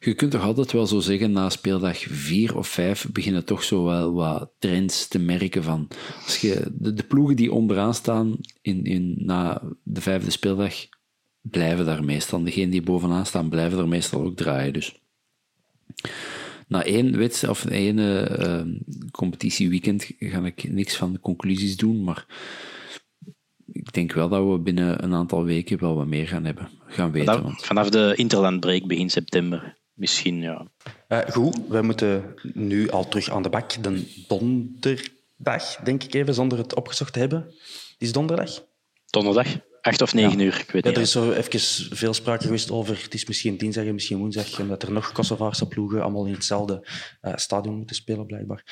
[0.00, 3.84] Je kunt toch altijd wel zo zeggen, na speeldag vier of vijf beginnen toch zo
[3.84, 5.88] wel wat trends te merken van...
[6.24, 10.74] Als je, de, de ploegen die onderaan staan in, in, na de vijfde speeldag,
[11.40, 12.42] blijven daar meestal.
[12.42, 14.72] Degenen die bovenaan staan, blijven er meestal ook draaien.
[14.72, 15.00] Dus
[16.66, 18.62] na één wedstrijd of één uh,
[19.10, 22.26] competitieweekend ga ik niks van conclusies doen, maar
[23.72, 26.68] ik denk wel dat we binnen een aantal weken wel wat meer gaan hebben.
[26.86, 27.34] Gaan weten.
[27.34, 27.64] Vanaf, want...
[27.64, 29.80] vanaf de Interlandbreak begin september.
[29.92, 30.66] Misschien, ja.
[31.08, 33.82] Uh, goed, we moeten nu al terug aan de bak.
[33.82, 37.54] De donderdag, denk ik even, zonder het opgezocht te hebben.
[37.98, 38.64] Is donderdag?
[39.10, 39.46] Donderdag,
[39.80, 40.44] acht of negen Ja.
[40.44, 40.96] uur, ik weet Ja, niet.
[40.96, 44.60] er is zo even veel sprake geweest over, het is misschien dinsdag en misschien woensdag,
[44.60, 46.88] omdat er nog Kosovaarse ploegen allemaal in hetzelfde
[47.20, 48.64] eh, stadion moeten spelen, blijkbaar.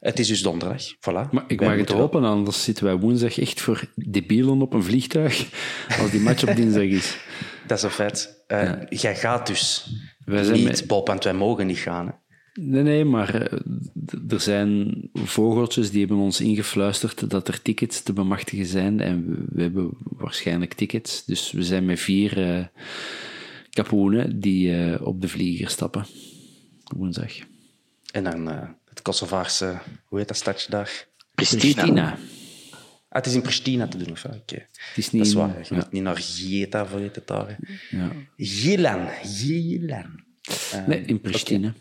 [0.00, 1.30] Het is dus donderdag, voilà.
[1.30, 4.82] Maar ik Wij mag het hopen, anders zitten wij woensdag echt voor debielen op een
[4.82, 5.48] vliegtuig
[6.00, 7.16] als die match op dinsdag is.
[7.66, 8.42] Dat is een feit.
[8.46, 9.92] Eh, Jij gaat dus
[10.24, 12.06] Wij zijn niet, met- Bob, want wij mogen niet gaan.
[12.06, 12.12] Hè.
[12.62, 13.58] Nee, nee, maar eh,
[14.28, 19.62] er zijn vogeltjes die hebben ons ingefluisterd dat er tickets te bemachtigen zijn en we,
[19.62, 21.24] hebben waarschijnlijk tickets.
[21.24, 22.64] Dus we zijn met vier eh
[23.70, 26.06] kapoenen die op de vlieger stappen.
[26.96, 27.32] Woensdag.
[28.12, 28.48] En dan
[28.98, 31.06] het Kosovaarse, hoe heet dat stadje daar?
[31.34, 31.72] Pristina.
[31.72, 32.10] Pristina.
[32.12, 32.18] Ah,
[33.08, 34.24] het is in Pristina te doen, of?
[34.24, 34.54] Oké.
[34.54, 35.22] Het is niet...
[35.22, 35.58] Dat is waar.
[35.58, 37.56] Je ja, moet niet naar Gieta voor je te taren.
[37.90, 38.12] ja.
[38.36, 40.24] Gilan, Gilan.
[40.72, 41.74] Eh, Nee, in Pristina.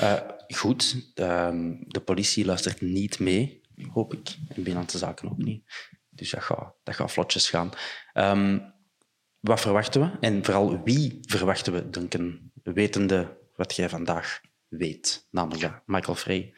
[0.00, 3.60] Eh, goed, ehm, de politie luistert niet mee,
[3.92, 4.28] hoop ik.
[4.28, 5.62] En Binnenlandse Zaken ook niet.
[6.10, 7.70] Dus dat gaat, dat gaat vlotjes gaan.
[8.12, 8.58] Ehm,
[9.40, 10.10] wat verwachten we?
[10.20, 12.50] En vooral wie verwachten we, Duncan?
[12.62, 15.26] Wetende wat jij vandaag weet.
[15.30, 16.54] Namelijk dat Michael Frey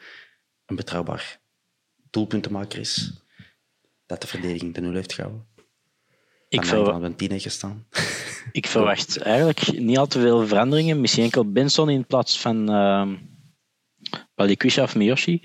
[0.65, 1.41] een betrouwbaar
[2.09, 3.23] doelpuntenmaker is.
[4.05, 5.47] Dat de verdediging de nul heeft gehouden.
[6.47, 7.87] Ik, Van verwa- Nederland een tien heeft gestaan.
[8.51, 11.01] ik verwacht eigenlijk niet al te veel veranderingen.
[11.01, 13.11] Misschien enkel Benson in plaats van uh,
[14.35, 15.41] Balikwisha of Miyoshi.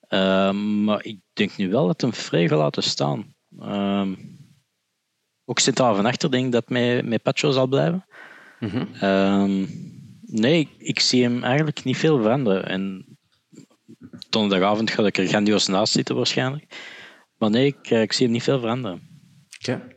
[0.00, 3.34] Ehm, maar ik denk nu wel dat hem vrij laten staan.
[3.58, 4.14] Ehm,
[5.44, 8.06] ook centraal van achter denk ik dat met, met Pacho zal blijven.
[8.60, 8.86] Mhm.
[8.94, 9.66] Ehm,
[10.30, 12.66] nee, ik, ik zie hem eigenlijk niet veel veranderen.
[12.68, 13.06] En
[14.30, 16.74] donderdagavond ga ik er grandioos naast zitten waarschijnlijk.
[17.38, 19.08] Maar nee, ik, eh, ik zie hem niet veel veranderen.
[19.58, 19.96] Oké.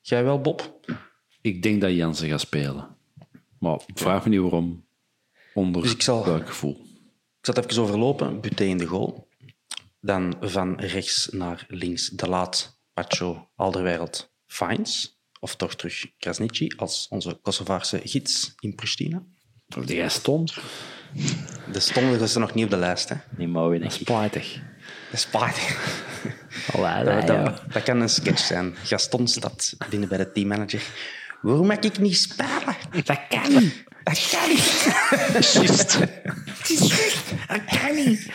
[0.00, 0.80] Jij wel, Bob?
[1.40, 2.96] Ik denk dat Jansen gaat spelen.
[3.58, 4.86] Maar vraag me niet waarom.
[5.54, 6.80] Onder Dus ik zal- welk gevoel.
[7.40, 8.40] Ik zat even overlopen.
[8.40, 9.28] Buté in de goal.
[10.00, 15.20] Dan van rechts naar links De Laat, Pacho, Alderweireld, Fines.
[15.40, 19.26] Of toch terug Krasnici als onze Kosovaarse gids in Pristina.
[19.76, 20.54] Of die hij stond.
[21.72, 23.08] De stonden is er nog niet op de lijst.
[23.08, 23.16] Hè.
[23.36, 24.00] Niet mogen, denk ik.
[24.00, 24.54] Spijtig.
[25.10, 25.94] Dat is spijtig.
[26.72, 28.76] Allee, Dat, dat, dat kan een sketch zijn.
[28.82, 30.82] Gaston staat binnen bij de teammanager.
[31.42, 32.76] Waarom mag ik niet spelen?
[33.04, 33.84] Dat kan niet.
[34.02, 34.86] Dat kan niet.
[35.52, 35.98] Juist.
[37.48, 38.30] Dat kan niet.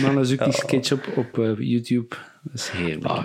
[0.00, 2.16] Mannen, zoek die sketch op op eh, YouTube.
[2.42, 3.24] Dat is heerlijk.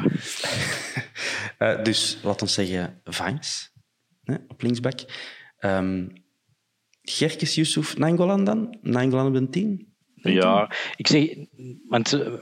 [1.57, 3.71] Eh, dus laat ons zeggen Vines
[4.23, 4.99] hè, op linksback.
[5.57, 6.05] Ehm
[7.09, 8.77] Gerkes Yusuf Nangolan dan?
[8.81, 9.93] Nangolan op een 10?
[10.15, 11.35] Ja, ik zeg,
[11.87, 12.33] want eh,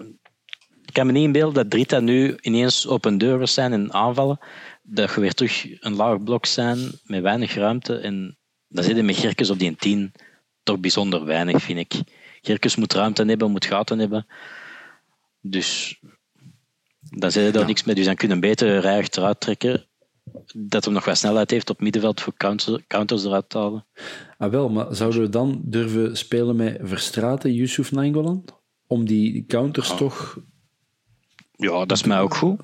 [0.85, 3.93] ik kan me niet inbeelden dat Drita nu ineens op een deur wil zijn en
[3.93, 4.39] aanvallen.
[4.81, 7.97] Dat je weer terug een laag blok zijn met weinig ruimte.
[7.97, 8.37] En
[8.67, 10.11] dan zit je met Gerkes op die 10
[10.63, 12.01] toch bijzonder weinig, vind ik.
[12.41, 14.27] Gerkes moet ruimte hebben, moet gaten hebben.
[15.41, 15.99] Dus
[16.99, 17.95] dan zit je daar niks mee.
[17.95, 19.86] Dus dan kunnen beter Rijg eruit trekken.
[20.55, 23.85] Dat hem nog wat snelheid heeft op middenveld voor counter- counters eruit te halen.
[24.37, 28.45] Ah, wel, maar zouden we dan durven spelen met Verstraten, Yusuf Nangolan?
[28.87, 30.37] Om die counters toch...
[31.51, 32.59] Ja, dat is mij ook goed.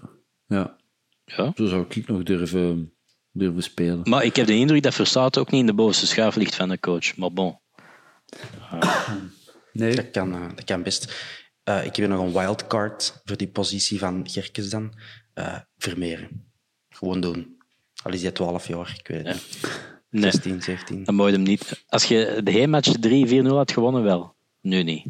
[0.48, 0.78] Ja,
[1.26, 1.52] Ja.
[1.56, 2.94] zo zou ik nog durven,
[3.32, 4.10] durven spelen.
[4.10, 6.70] Maar ik heb de indruk dat Verstaat ook niet in de bovenste schuif ligt van
[6.70, 7.18] de coach.
[7.18, 7.60] Maar bon.
[9.74, 11.14] Nee, Dat kan, eh, dat kan best.
[11.64, 14.94] Eh, ik heb nog een wildcard voor die positie van Gerkes dan.
[15.34, 16.52] Eh Vermeeren.
[16.90, 17.58] Gewoon doen.
[18.04, 19.82] Al is hij 12 jaar, ik weet het niet.
[20.10, 21.04] Nee, 16, 17.
[21.04, 21.84] dan moet je hem niet.
[21.88, 24.34] Als je de heenmatch 3-4-0 had gewonnen, wel.
[24.62, 25.06] Nu niet.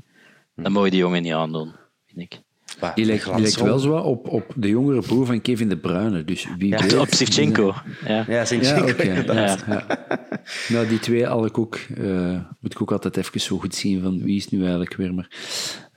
[0.55, 1.71] Dan moet je die jongen niet aandoen,
[2.05, 2.41] vind ik.
[2.79, 3.89] Maar die lijkt, die lijkt glansrol.
[3.91, 6.23] wel zo op, op de jongere broer van Kevin De Bruyne.
[6.23, 6.97] Dus wie Ja, weet...
[6.97, 7.73] Op Sivchenko.
[8.05, 8.25] Ja.
[8.27, 8.45] Ja,
[9.25, 9.57] Ja.
[10.69, 14.01] Nou, die twee al ik ook, eh, moet ik ook altijd even zo goed zien
[14.01, 15.13] van wie is nu eigenlijk weer.
[15.13, 15.31] Maar,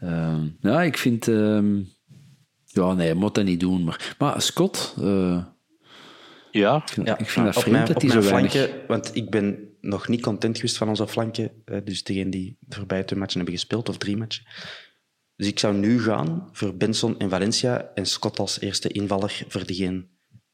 [0.00, 1.28] ehm, ja, ik vind...
[1.28, 1.76] ehm,
[2.64, 3.84] ja, nee, je moet dat niet doen.
[3.84, 5.44] Maar, maar Scott, eh,
[6.56, 6.76] ja.
[6.76, 8.52] ik vind, Ja, ik vind dat op vreemd mijn, dat op hij zo mijn weinig...
[8.52, 11.50] flanken, want ik ben nog niet content geweest van onze flanken.
[11.84, 14.44] Dus degene die de voorbije twee matchen hebben gespeeld, of drie matchen.
[15.36, 19.66] Dus ik zou nu gaan voor Benson en Valencia en Scott als eerste invaller voor
[19.66, 20.06] degene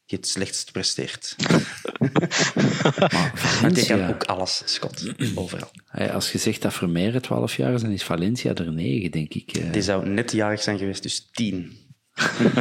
[0.05, 1.35] die het slechtst presteert.
[1.37, 5.13] Die kan Valencia, ook alles, Scott.
[5.35, 5.71] Overal.
[5.85, 9.33] hey, als je zegt dat Vermeer 12 jaar is, dan is Valencia er 9, denk
[9.33, 9.51] ik.
[9.51, 9.71] eh.
[9.71, 11.71] Die zou net jarig zijn geweest, dus tien.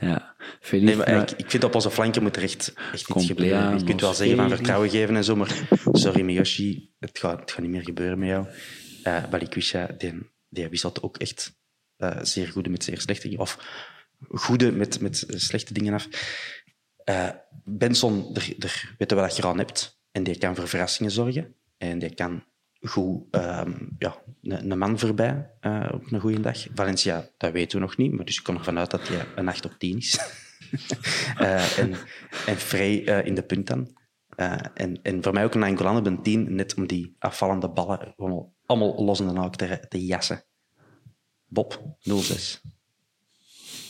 [0.00, 0.35] Ja.
[0.70, 3.78] Nee, maar nou, ik, ik vind op onze flanken moet er echt, echt iets gebeuren.
[3.78, 7.50] Je kunt wel zeggen van vertrouwen geven en zo, maar sorry Miyoshi, het gaat, het
[7.50, 8.46] gaat niet meer gebeuren met jou.
[9.02, 11.56] Eh Balikwisha, die, die wisselt ook echt
[11.96, 13.58] eh, zeer goede met zeer slechte, of
[14.28, 16.08] goede met, met slechte dingen af.
[17.04, 17.28] Eh,
[17.64, 20.00] Benson, er, er weten we dat je er aan hebt.
[20.12, 21.54] En die kan voor verrassingen zorgen.
[21.78, 22.44] En die kan
[22.80, 26.66] goed ehm, ja, een, een man voorbij eh, op een goede dag.
[26.74, 28.12] Valencia, dat weten we nog niet.
[28.12, 30.18] Maar dus ik kom ervan uit dat hij een 8 op 10 is.
[31.36, 31.94] Eh, en,
[32.46, 33.96] en Frey eh, in de punt dan.
[34.36, 37.68] Eh, en, en voor mij ook een Angolan op een 10, net om die afvallende
[37.68, 40.44] ballen gewoon allemaal los in de haak te, te jassen.
[41.46, 42.60] Bob, 06.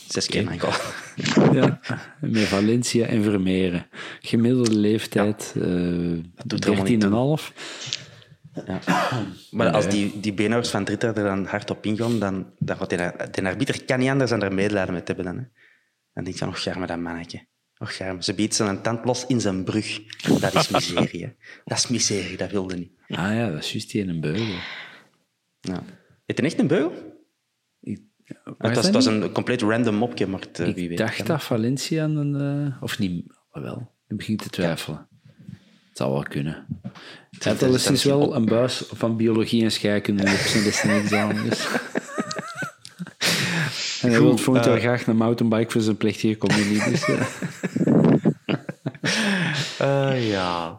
[0.07, 0.77] Zes keer een Angola.
[1.59, 1.79] ja,
[2.21, 3.87] met Valencia en Vermeeren.
[4.19, 5.63] Gemiddelde leeftijd eh
[6.63, 7.53] allemaal 13,5.
[8.65, 8.79] Ja.
[9.51, 12.89] Maar als die, die beenhouwers van Dritter er dan hard op ingaan, dan, dan gaat
[12.89, 12.99] die,
[13.31, 15.25] die arbiter kan niet anders dan er medelijden met hebben.
[15.25, 15.47] Dan,
[16.17, 17.45] dan denk van, och, garme dat mannetje.
[17.77, 18.23] Och, garme.
[18.23, 19.99] Ze biedt zijn tand los in zijn brug.
[20.39, 21.23] Dat is miserie.
[21.25, 21.31] hè.
[21.65, 22.91] Dat is miserie, dat wilde niet.
[23.07, 24.55] Ah ja, dat is juist die in een beugel.
[25.61, 25.83] Ja.
[26.25, 27.21] Heeft hij echt een beugel?
[27.81, 27.99] Ik,
[28.57, 30.97] Het was het een compleet random mopje, maar het, eh, wie Ik weet.
[30.97, 31.25] dacht kan.
[31.25, 32.35] dat Valencia een...
[32.75, 33.91] eh, of niet, wel.
[34.07, 35.07] Ik begin te twijfelen.
[35.87, 36.65] Het zou wel kunnen.
[37.39, 41.43] Hij had sinds is wel een buis van biologie en scheikunde op zijn destinexamen.
[41.49, 41.67] Dus.
[44.07, 46.83] en hij wil volgend eh, jaar graag een mountainbike voor zijn plechtige communie.
[46.89, 47.27] Dus, ja.
[49.77, 50.77] Eh, ja.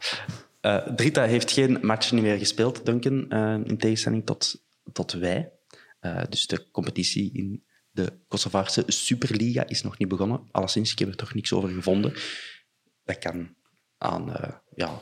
[0.61, 4.63] Eh, Drita heeft geen match niet meer gespeeld, Duncan, eh, in tegenstelling tot,
[4.93, 5.53] tot wij.
[6.01, 10.49] Eh, dus de competitie in de Kosovaarse Superliga is nog niet begonnen.
[10.51, 12.15] Alleszins, ik heb er toch niks over gevonden.
[13.05, 13.57] Dat kan
[13.99, 15.01] aan eh, ja,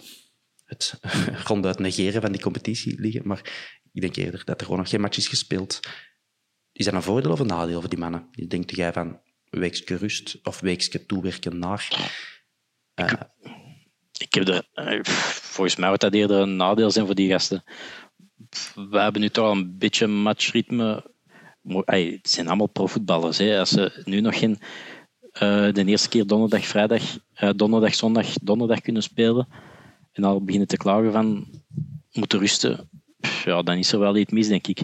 [0.64, 0.98] het
[1.46, 5.00] ronduit negeren van die competitie liggen, maar ik denk eerder dat er gewoon nog geen
[5.00, 5.80] match is gespeeld.
[6.76, 8.28] Is dat een voordeel of een nadeel voor die mannen?
[8.48, 9.20] Denkt jij van
[9.50, 11.88] weekske rust of weekske toewerken naar...
[12.94, 13.12] Eh,
[14.18, 17.64] Ik heb er, eh, volgens mij wordt dat eerder een nadeel zijn voor die gasten.
[18.74, 21.10] We hebben nu toch al een beetje matchritme.
[21.84, 23.38] Het zijn allemaal profvoetballers.
[23.38, 23.58] Hè.
[23.58, 24.58] Als ze nu nog geen
[25.32, 27.02] eh, de eerste keer donderdag, vrijdag,
[27.56, 29.48] donderdag, zondag, donderdag kunnen spelen
[30.12, 31.46] en al beginnen te klagen van
[32.12, 32.90] moeten rusten,
[33.44, 34.82] ja, dan is er wel iets mis, denk ik.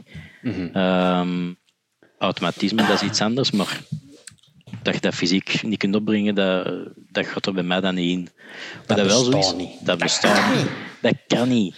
[0.72, 1.52] Ehm,
[2.22, 3.80] automatisme, dat is iets anders, maar
[4.82, 8.10] dat je dat fysiek niet kunt opbrengen, dat, dat gaat er bij mij dan niet
[8.10, 8.28] in.
[8.86, 9.86] Maar dat, wel bestaat is, niet.
[9.86, 10.70] Dat bestaat niet.
[11.00, 11.76] Dat kan niet.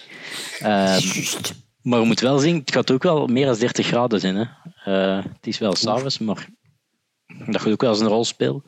[0.58, 1.00] Ehm,
[1.82, 4.36] maar je moet wel zien, het gaat ook wel meer dan 30 graden zijn.
[4.36, 4.44] Hè.
[4.84, 6.48] Eh, het is wel s'avonds, maar
[7.26, 8.62] dat gaat ook wel eens een rol spelen.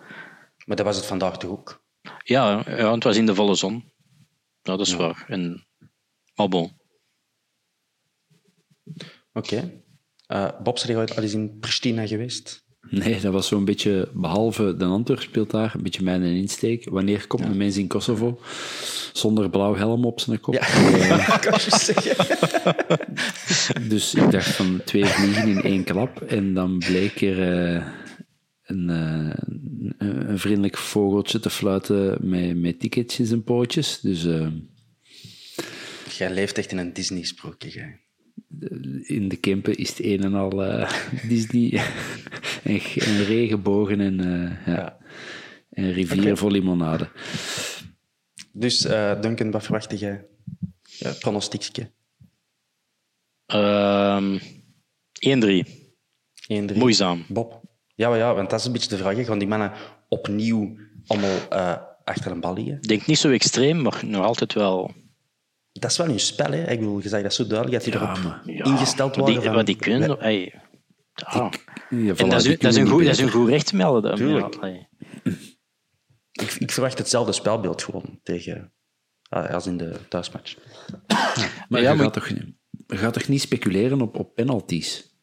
[0.65, 1.85] Maar dat was het vandaag toch ook?
[2.25, 3.93] Ja, ja, het was in de volle zon.
[4.63, 5.25] Ja, dat is waar.
[5.29, 5.67] En,
[6.35, 6.73] maar bon.
[9.33, 9.85] Oké.
[10.27, 12.65] Eh Bob, zijn ooit al eens in Pristina geweest?
[12.91, 16.89] Nee, dat was zo'n beetje, behalve de Antwerp speelt daar, een beetje mijn insteek.
[16.89, 18.41] Wanneer komt een mens in Kosovo
[19.13, 20.55] zonder blauw helm op zijn kop?
[21.35, 22.17] ik kan je zeggen.
[23.89, 26.21] Dus ik dacht van twee vliegen in één klap.
[26.21, 27.87] En dan bleek er eh,
[28.63, 29.35] een, eh,
[29.99, 34.01] een, een vriendelijk vogeltje te fluiten met, met ticketjes en pootjes.
[34.01, 34.27] Dus
[36.17, 38.05] Jij leeft echt in een Disney-sprookje.
[39.03, 40.93] In de Kempen is het een en al eh,
[41.29, 41.83] Disney.
[42.63, 44.99] en, en regenbogen en, eh, ja.
[45.71, 47.09] en rivieren vol limonade.
[48.53, 50.27] Dus, eh Duncan, wat verwacht jij?
[50.83, 51.91] Ja, pronostiekje.
[53.47, 54.39] Ehm
[55.19, 55.67] 1-3.
[56.73, 56.77] 1-3.
[56.77, 57.25] Moeizaam.
[57.29, 57.61] Bob.
[57.95, 59.27] Ja, maar ja, want dat is een beetje de vraag.
[59.27, 59.73] Gaan die mannen
[60.09, 60.77] opnieuw
[61.07, 62.75] allemaal eh, achter een bal liggen?
[62.75, 64.95] Ik denk niet zo extreem, maar nog altijd wel.
[65.81, 66.71] Dat is wel hun spel, hè.
[66.71, 69.35] Ik bedoel, je zegt dat zo duidelijk, dat die erop maar- Ja, ingesteld maar worden.
[69.35, 70.09] Die, van- wat die kunnen.
[70.09, 70.63] wij- ey,
[71.15, 71.51] ja.
[71.91, 74.15] Ja, En dat is, dat, is een goed, dat is een goed recht melden.
[74.15, 74.55] Tuurlijk.
[76.33, 78.73] Ik, ik verwacht hetzelfde spelbeeld gewoon tegen,
[79.29, 80.57] eh, als in de thuismatch.
[81.69, 82.55] Maar Ja, je, maar- gaat toch, niet-
[82.87, 85.15] je gaat toch niet speculeren op, op penalties?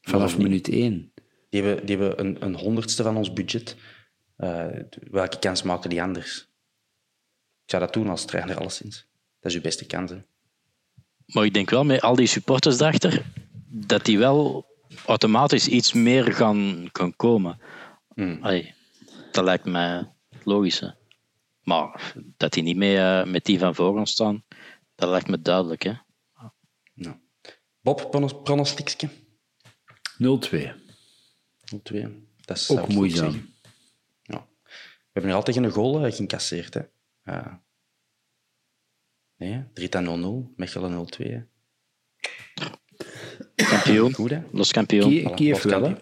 [0.00, 1.12] Vanaf minuut één.
[1.50, 3.76] Die hebben, die hebben een, een honderdste van ons budget.
[4.36, 4.66] Eh,
[5.10, 6.38] welke kans maken die anders?
[7.64, 9.08] Ik zou dat doen als trainer, alleszins.
[9.44, 10.10] Dat is uw beste kans.
[10.10, 10.22] Hè.
[11.26, 13.24] Maar ik denk wel met al die supporters erachter,
[13.68, 14.66] dat die wel
[15.06, 17.60] automatisch iets meer gaan, gaan komen.
[18.14, 18.40] Hmm.
[19.32, 20.10] Dat lijkt mij
[20.44, 20.80] logisch.
[20.80, 20.88] Hè.
[21.62, 24.44] Maar dat die niet mee, eh, met die van voor staan,
[24.94, 25.82] dat lijkt me duidelijk.
[25.82, 25.92] Hè.
[26.94, 27.16] Nou.
[27.80, 29.08] Bob, pronos- pronostiekje?
[30.18, 30.72] 0-2.
[31.82, 32.28] 2.
[32.44, 33.52] Dat is, Ook moeizaam.
[34.22, 34.46] Ja.
[34.62, 36.74] We hebben nog altijd geen goal eh, geïncasseerd.
[36.74, 36.80] Hè.
[37.22, 37.54] Eh,
[39.36, 41.26] nee, 3-0-0, Mechelen 0-2.
[41.26, 41.40] hè.
[43.54, 44.14] Kampioen.
[44.14, 44.40] Goed, hè?
[44.52, 45.08] Los kampioen.
[45.10, 45.94] Kie- Voilà, Kiev wel, hè?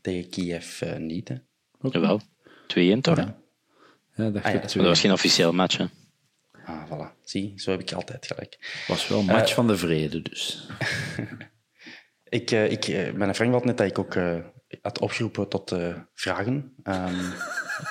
[0.00, 1.34] Tegen Kiev eh, niet, hè.
[1.90, 2.20] Jawel.
[3.00, 3.16] toch?
[3.16, 5.76] Ja, dat, Ah, ja, dat was geen officieel match.
[5.76, 5.84] Hè.
[6.64, 7.20] Ah, voilà.
[7.24, 8.84] Zie, zo heb ik altijd gelijk.
[8.88, 10.66] was wel een match van de vrede, dus.
[12.28, 14.36] Ik, eh, ik, eh, mijn vriend had net dat ik ook eh,
[14.82, 16.74] had opgeroepen tot eh, vragen.
[16.82, 17.14] Ehm,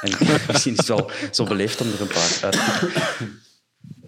[0.02, 0.12] en
[0.48, 3.41] misschien is het wel zo beleefd om er een paar uit te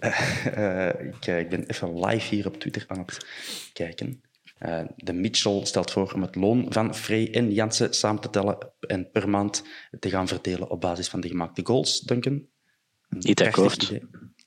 [0.54, 3.26] Eh, ik, eh, ik ben even live hier op Twitter aan het
[3.74, 4.22] kijken.
[4.58, 8.58] Eh, de Mitchell stelt voor om het loon van Frey en Jansen samen te tellen
[8.80, 9.64] en per maand
[10.00, 12.46] te gaan verdelen op basis van de gemaakte goals, Duncan.
[13.10, 13.84] Niet akkoord.
[13.84, 14.02] idee.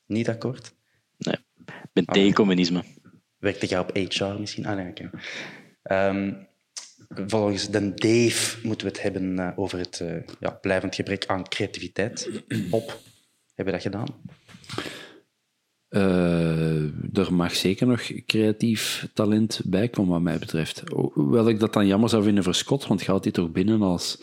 [0.07, 0.75] Niet akkoord?
[1.19, 1.37] Nee.
[1.67, 2.83] Ik ben tegen communisme.
[3.39, 4.67] Werkte jij op HR misschien?
[4.67, 5.11] Ah, nee.
[5.83, 6.33] Ehm,
[7.09, 10.05] volgens de Dave moeten we het hebben over het
[10.41, 12.31] ja, blijvend gebrek aan creativiteit.
[12.71, 13.01] Bob,
[13.55, 14.07] hebben we dat gedaan?
[15.97, 20.83] Eh, er mag zeker nog creatief talent bij komen, wat mij betreft.
[20.93, 24.23] Hoewel ik dat dan jammer zou vinden voor Scott, want gaat hij toch binnen als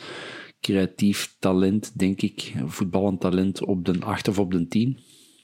[0.60, 5.00] creatief talent, denk ik, voetballend talent op de 8 of op de 10.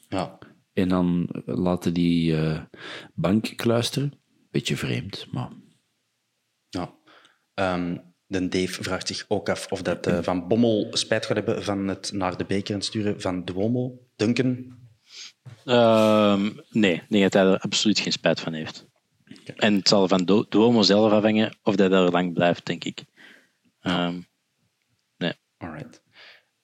[0.10, 0.38] Ja.
[0.74, 2.62] En dan laten die eh,
[3.14, 4.14] bank kluisteren.
[4.52, 5.50] Beetje vreemd, maar
[6.70, 6.94] ja.
[7.54, 11.64] Ehm, de Dave vraagt zich ook af of dat eh, Van Bommel spijt gaat hebben
[11.64, 14.00] van het naar de beker aan sturen van Duomo.
[14.16, 14.79] Duncan?
[15.66, 18.88] Ehm, nee, nee, dat hij er absoluut geen spijt van heeft.
[19.56, 23.04] En het zal van Do- Duomo zelf afhangen of hij daar lang blijft, denk ik.
[23.80, 24.20] Ehm,
[25.58, 26.02] Alright.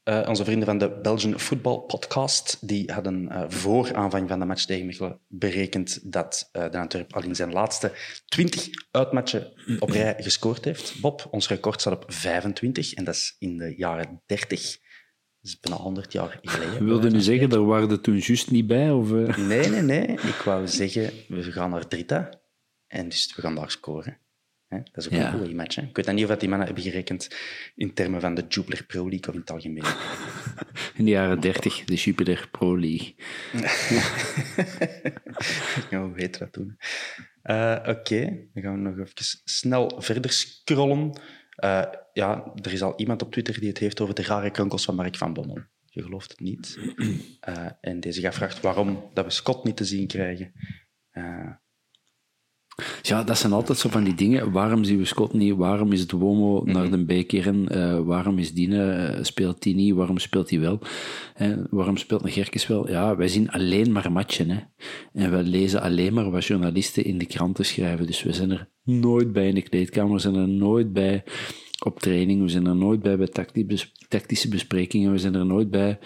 [0.03, 4.45] Eh, onze vrienden van de Belgian Football Podcast die hadden eh, voor aanvang van de
[4.45, 7.91] match tegen Mechelen berekend dat eh, de Antwerp al in zijn laatste
[8.25, 11.01] 20 uitmatchen op rij gescoord heeft.
[11.01, 14.77] Bob, ons record staat op 25 en dat is in de jaren 30.
[15.45, 16.79] Dat is bijna 100 jaar geleden.
[16.79, 18.91] we wilden nu zeggen, daar waren er toen juist niet bij?
[18.91, 19.37] Of, eh?
[19.37, 20.07] Nee, nee, nee.
[20.07, 22.29] Ik wou zeggen, we gaan naar Drita
[22.87, 24.17] en dus we gaan daar scoren.
[24.67, 24.77] Hè?
[24.77, 25.33] Dat is ook Ja.
[25.33, 25.75] een goede match.
[25.75, 25.81] Hè?
[25.81, 27.35] Ik weet dan niet of dat die mannen hebben gerekend
[27.75, 29.83] in termen van de Jupiler Pro League of in het algemeen.
[30.95, 33.15] In de jaren 30, de Jupiler Pro League.
[35.89, 36.77] ja, hoe heet dat toen?
[37.41, 38.19] Eh, Oké,
[38.53, 41.19] dan gaan we nog even snel verder scrollen.
[41.55, 41.83] Eh,
[42.13, 44.95] ja, er is al iemand op Twitter die het heeft over de rare kronkels van
[44.95, 45.63] Mark van Bommel.
[45.85, 46.77] Je gelooft het niet.
[47.39, 50.51] Eh, en deze gaat vraagt waarom dat we Scott niet te zien krijgen.
[51.09, 51.51] Eh,
[53.01, 54.51] Ja, dat zijn altijd zo van die dingen.
[54.51, 55.55] Waarom zien we Scott niet?
[55.55, 57.69] Waarom is Duomo naar de bekeren?
[57.69, 59.93] Eh, waarom is Dine, eh, speelt hij niet?
[59.93, 60.79] Waarom speelt hij wel?
[61.35, 62.89] Eh, waarom speelt een Gerkes wel?
[62.89, 64.49] Ja, wij zien alleen maar matchen.
[64.49, 64.59] Hè?
[65.13, 68.05] En we lezen alleen maar wat journalisten in de kranten schrijven.
[68.05, 70.13] Dus we zijn er nooit bij in de kleedkamer.
[70.13, 71.23] We zijn er nooit bij
[71.85, 72.41] op training.
[72.41, 73.29] We zijn er nooit bij bij
[74.07, 75.11] tactische besprekingen.
[75.11, 75.99] We zijn er nooit bij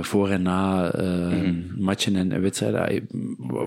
[0.00, 3.06] voor en na eh, matchen en wedstrijden.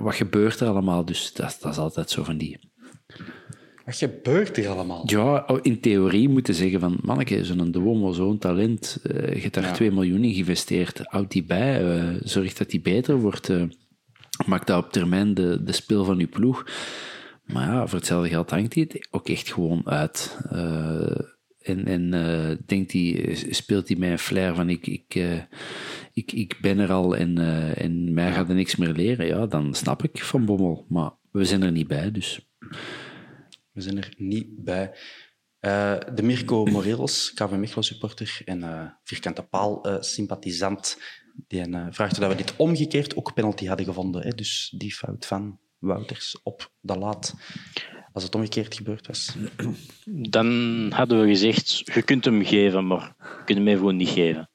[0.01, 1.05] Wat gebeurt er allemaal?
[1.05, 2.59] Dus dat, dat is altijd zo van die.
[3.85, 5.03] wat gebeurt er allemaal?
[5.05, 9.53] Ja, oh, in theorie moeten zeggen van, manneke, zo'n Duomo, zo'n talent, eh, je hebt
[9.53, 9.71] daar Ja.
[9.71, 13.63] 2 miljoen in geïnvesteerd, houd die bij, eh, zorg dat die beter wordt, eh,
[14.45, 16.65] maak dat op termijn de, de speel van je ploeg.
[17.45, 20.37] Maar ja, voor hetzelfde geld hangt hij het ook echt gewoon uit.
[21.67, 25.41] Eh, en eh, denkt hij, speelt hij mij een flair van ik, ik, eh,
[26.13, 29.25] ik, ik ben er al en, eh, en mij gaat er niks meer leren.
[29.25, 30.85] Ja, dan snap ik Van Bommel.
[30.89, 32.49] Maar we zijn er niet bij, dus...
[33.71, 34.93] We zijn er niet bij.
[35.59, 41.01] Eh, de Mirko Moreels, KV Mechelen supporter en eh, vierkante paal eh, sympathisant,
[41.47, 44.21] die eh, vraagt of we dit omgekeerd ook penalty hadden gevonden.
[44.21, 44.29] Hè?
[44.29, 47.35] Dus die fout van Wouters op de laat,
[48.17, 49.35] als het omgekeerd gebeurd was.
[50.05, 50.47] dan
[50.91, 54.49] hadden we gezegd, je kunt hem geven, maar je kunt hem even gewoon niet geven.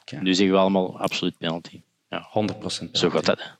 [0.00, 0.20] Oké.
[0.22, 1.82] Nu zeggen we allemaal absoluut penalty.
[2.08, 2.30] Ja,
[2.86, 3.58] 100% zo gaat dat.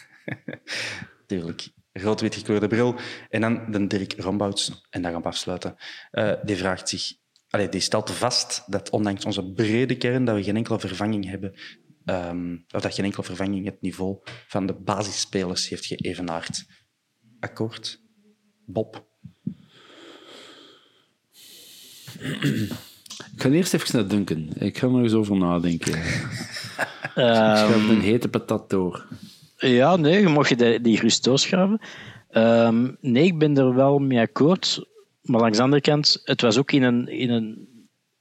[1.26, 1.68] Tuurlijk.
[1.92, 2.94] Rood-wit gekleurde bril.
[3.28, 5.76] En dan de Dirk Rombouts, en dan gaan we afsluiten.
[6.10, 7.12] Eh, die vraagt zich...
[7.48, 11.54] Allee, die stelt vast dat ondanks onze brede kern dat we geen enkele vervanging hebben,
[12.04, 16.64] ehm, of dat geen enkele vervanging het niveau van de basisspelers heeft geëvenaard.
[17.40, 18.02] Akkoord?
[18.64, 19.04] Bob?
[23.34, 24.48] Ik ga eerst even naar Duncan.
[24.58, 25.92] Ik ga er nog eens over nadenken.
[27.14, 29.06] Ehm, Schuif een hete patat door.
[29.56, 31.80] Ja, nee, je mag je die, gerust doorschrijven.
[32.30, 34.84] Ehm, nee, ik ben er wel mee akkoord.
[35.22, 37.68] Maar langs de andere kant, het was ook in een, in een...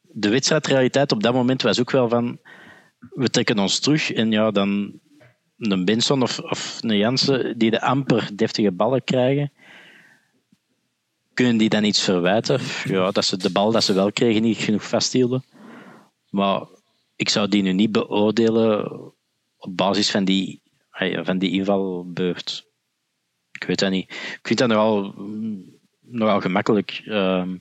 [0.02, 2.40] De wedstrijdrealiteit op dat moment was ook wel van...
[3.00, 5.00] We trekken ons terug en ja, dan
[5.58, 9.52] een Benson of, of een Jansen die de amper deftige ballen krijgen.
[11.34, 12.60] Kunnen die dan iets verwijten?
[12.84, 15.44] Ja, dat ze de bal dat ze wel kregen niet genoeg vasthielden.
[16.30, 16.66] Maar
[17.16, 18.92] ik zou die nu niet beoordelen
[19.58, 20.62] op basis van die,
[21.24, 22.72] van die invalbeurt.
[23.52, 24.10] Ik weet dat niet.
[24.12, 27.02] Ik vind dat nogal, mm, nogal gemakkelijk.
[27.06, 27.58] Ehm,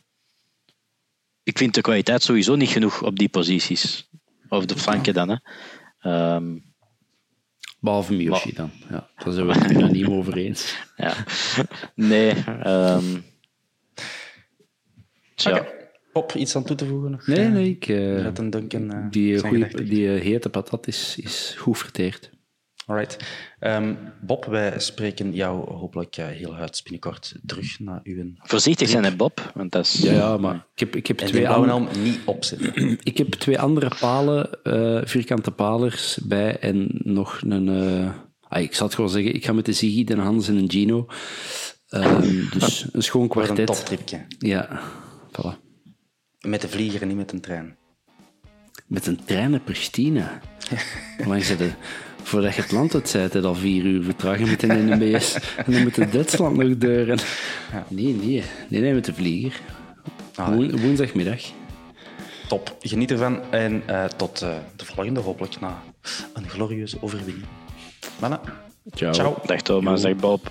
[1.42, 4.08] ik vind de kwaliteit sowieso niet genoeg op die posities.
[4.48, 5.28] Of de flanken dan.
[5.28, 5.36] Hè.
[5.98, 6.58] Ehm,
[7.80, 8.70] Behalve Miyoshi dan.
[8.90, 10.76] Ja, daar zijn we het er niet over eens.
[10.96, 11.14] ja.
[11.94, 12.30] Nee.
[12.44, 13.20] ehm
[15.42, 15.58] tja.
[15.58, 15.80] Oké.
[16.12, 17.14] Pop, iets aan toe te voegen?
[17.14, 19.84] Of, Nee, eh, nee, ik, eh, Red en Duncan, eh, die, goeie, gedachten.
[19.88, 22.30] die eh, hete patat is, is goed verteerd.
[22.86, 23.16] Alright.
[23.58, 28.32] Ehm, Bob, wij spreken jou hopelijk eh, heel hard binnenkort terug naar uw...
[28.36, 29.50] Voorzichtig zijn, hè, Bob.
[29.54, 31.46] Want dat is, Ja, ja, maar ik heb, ik heb, En twee,
[32.02, 32.98] niet opzetten.
[33.02, 37.68] ik heb twee andere palen, eh, vierkante palers bij en nog een...
[37.68, 38.10] eh,
[38.48, 40.70] ah, ik zal het gewoon zeggen, ik ga met de Ziggy, de Hans en een
[40.70, 41.06] Gino.
[41.88, 43.66] Ehm, dus een schoon Voor een kwartet.
[43.66, 44.26] toptripje.
[44.38, 44.80] Ja,
[45.32, 45.58] voilà.
[46.40, 47.76] Met de vlieger en niet met een trein.
[48.86, 50.40] Met een trein naar Pristina.
[51.26, 51.74] Lang het.
[52.22, 55.34] Voordat je het land uit het al vier uur vertragen met een NMBS.
[55.56, 57.18] En dan moet de Duitsland nog deuren.
[57.88, 58.42] Nee, nee.
[58.68, 59.60] Nee, nee, met de vlieger.
[60.34, 61.40] Ah, Woen- woensdagmiddag.
[62.48, 62.76] Top.
[62.80, 65.82] Geniet ervan en eh, tot eh, de volgende, hopelijk na
[66.34, 67.46] een glorieuze overwinning.
[68.20, 68.40] Mannen,
[68.90, 69.12] Ciao.
[69.12, 69.36] ciao.
[69.46, 70.50] Dag Thomas, dag Bob.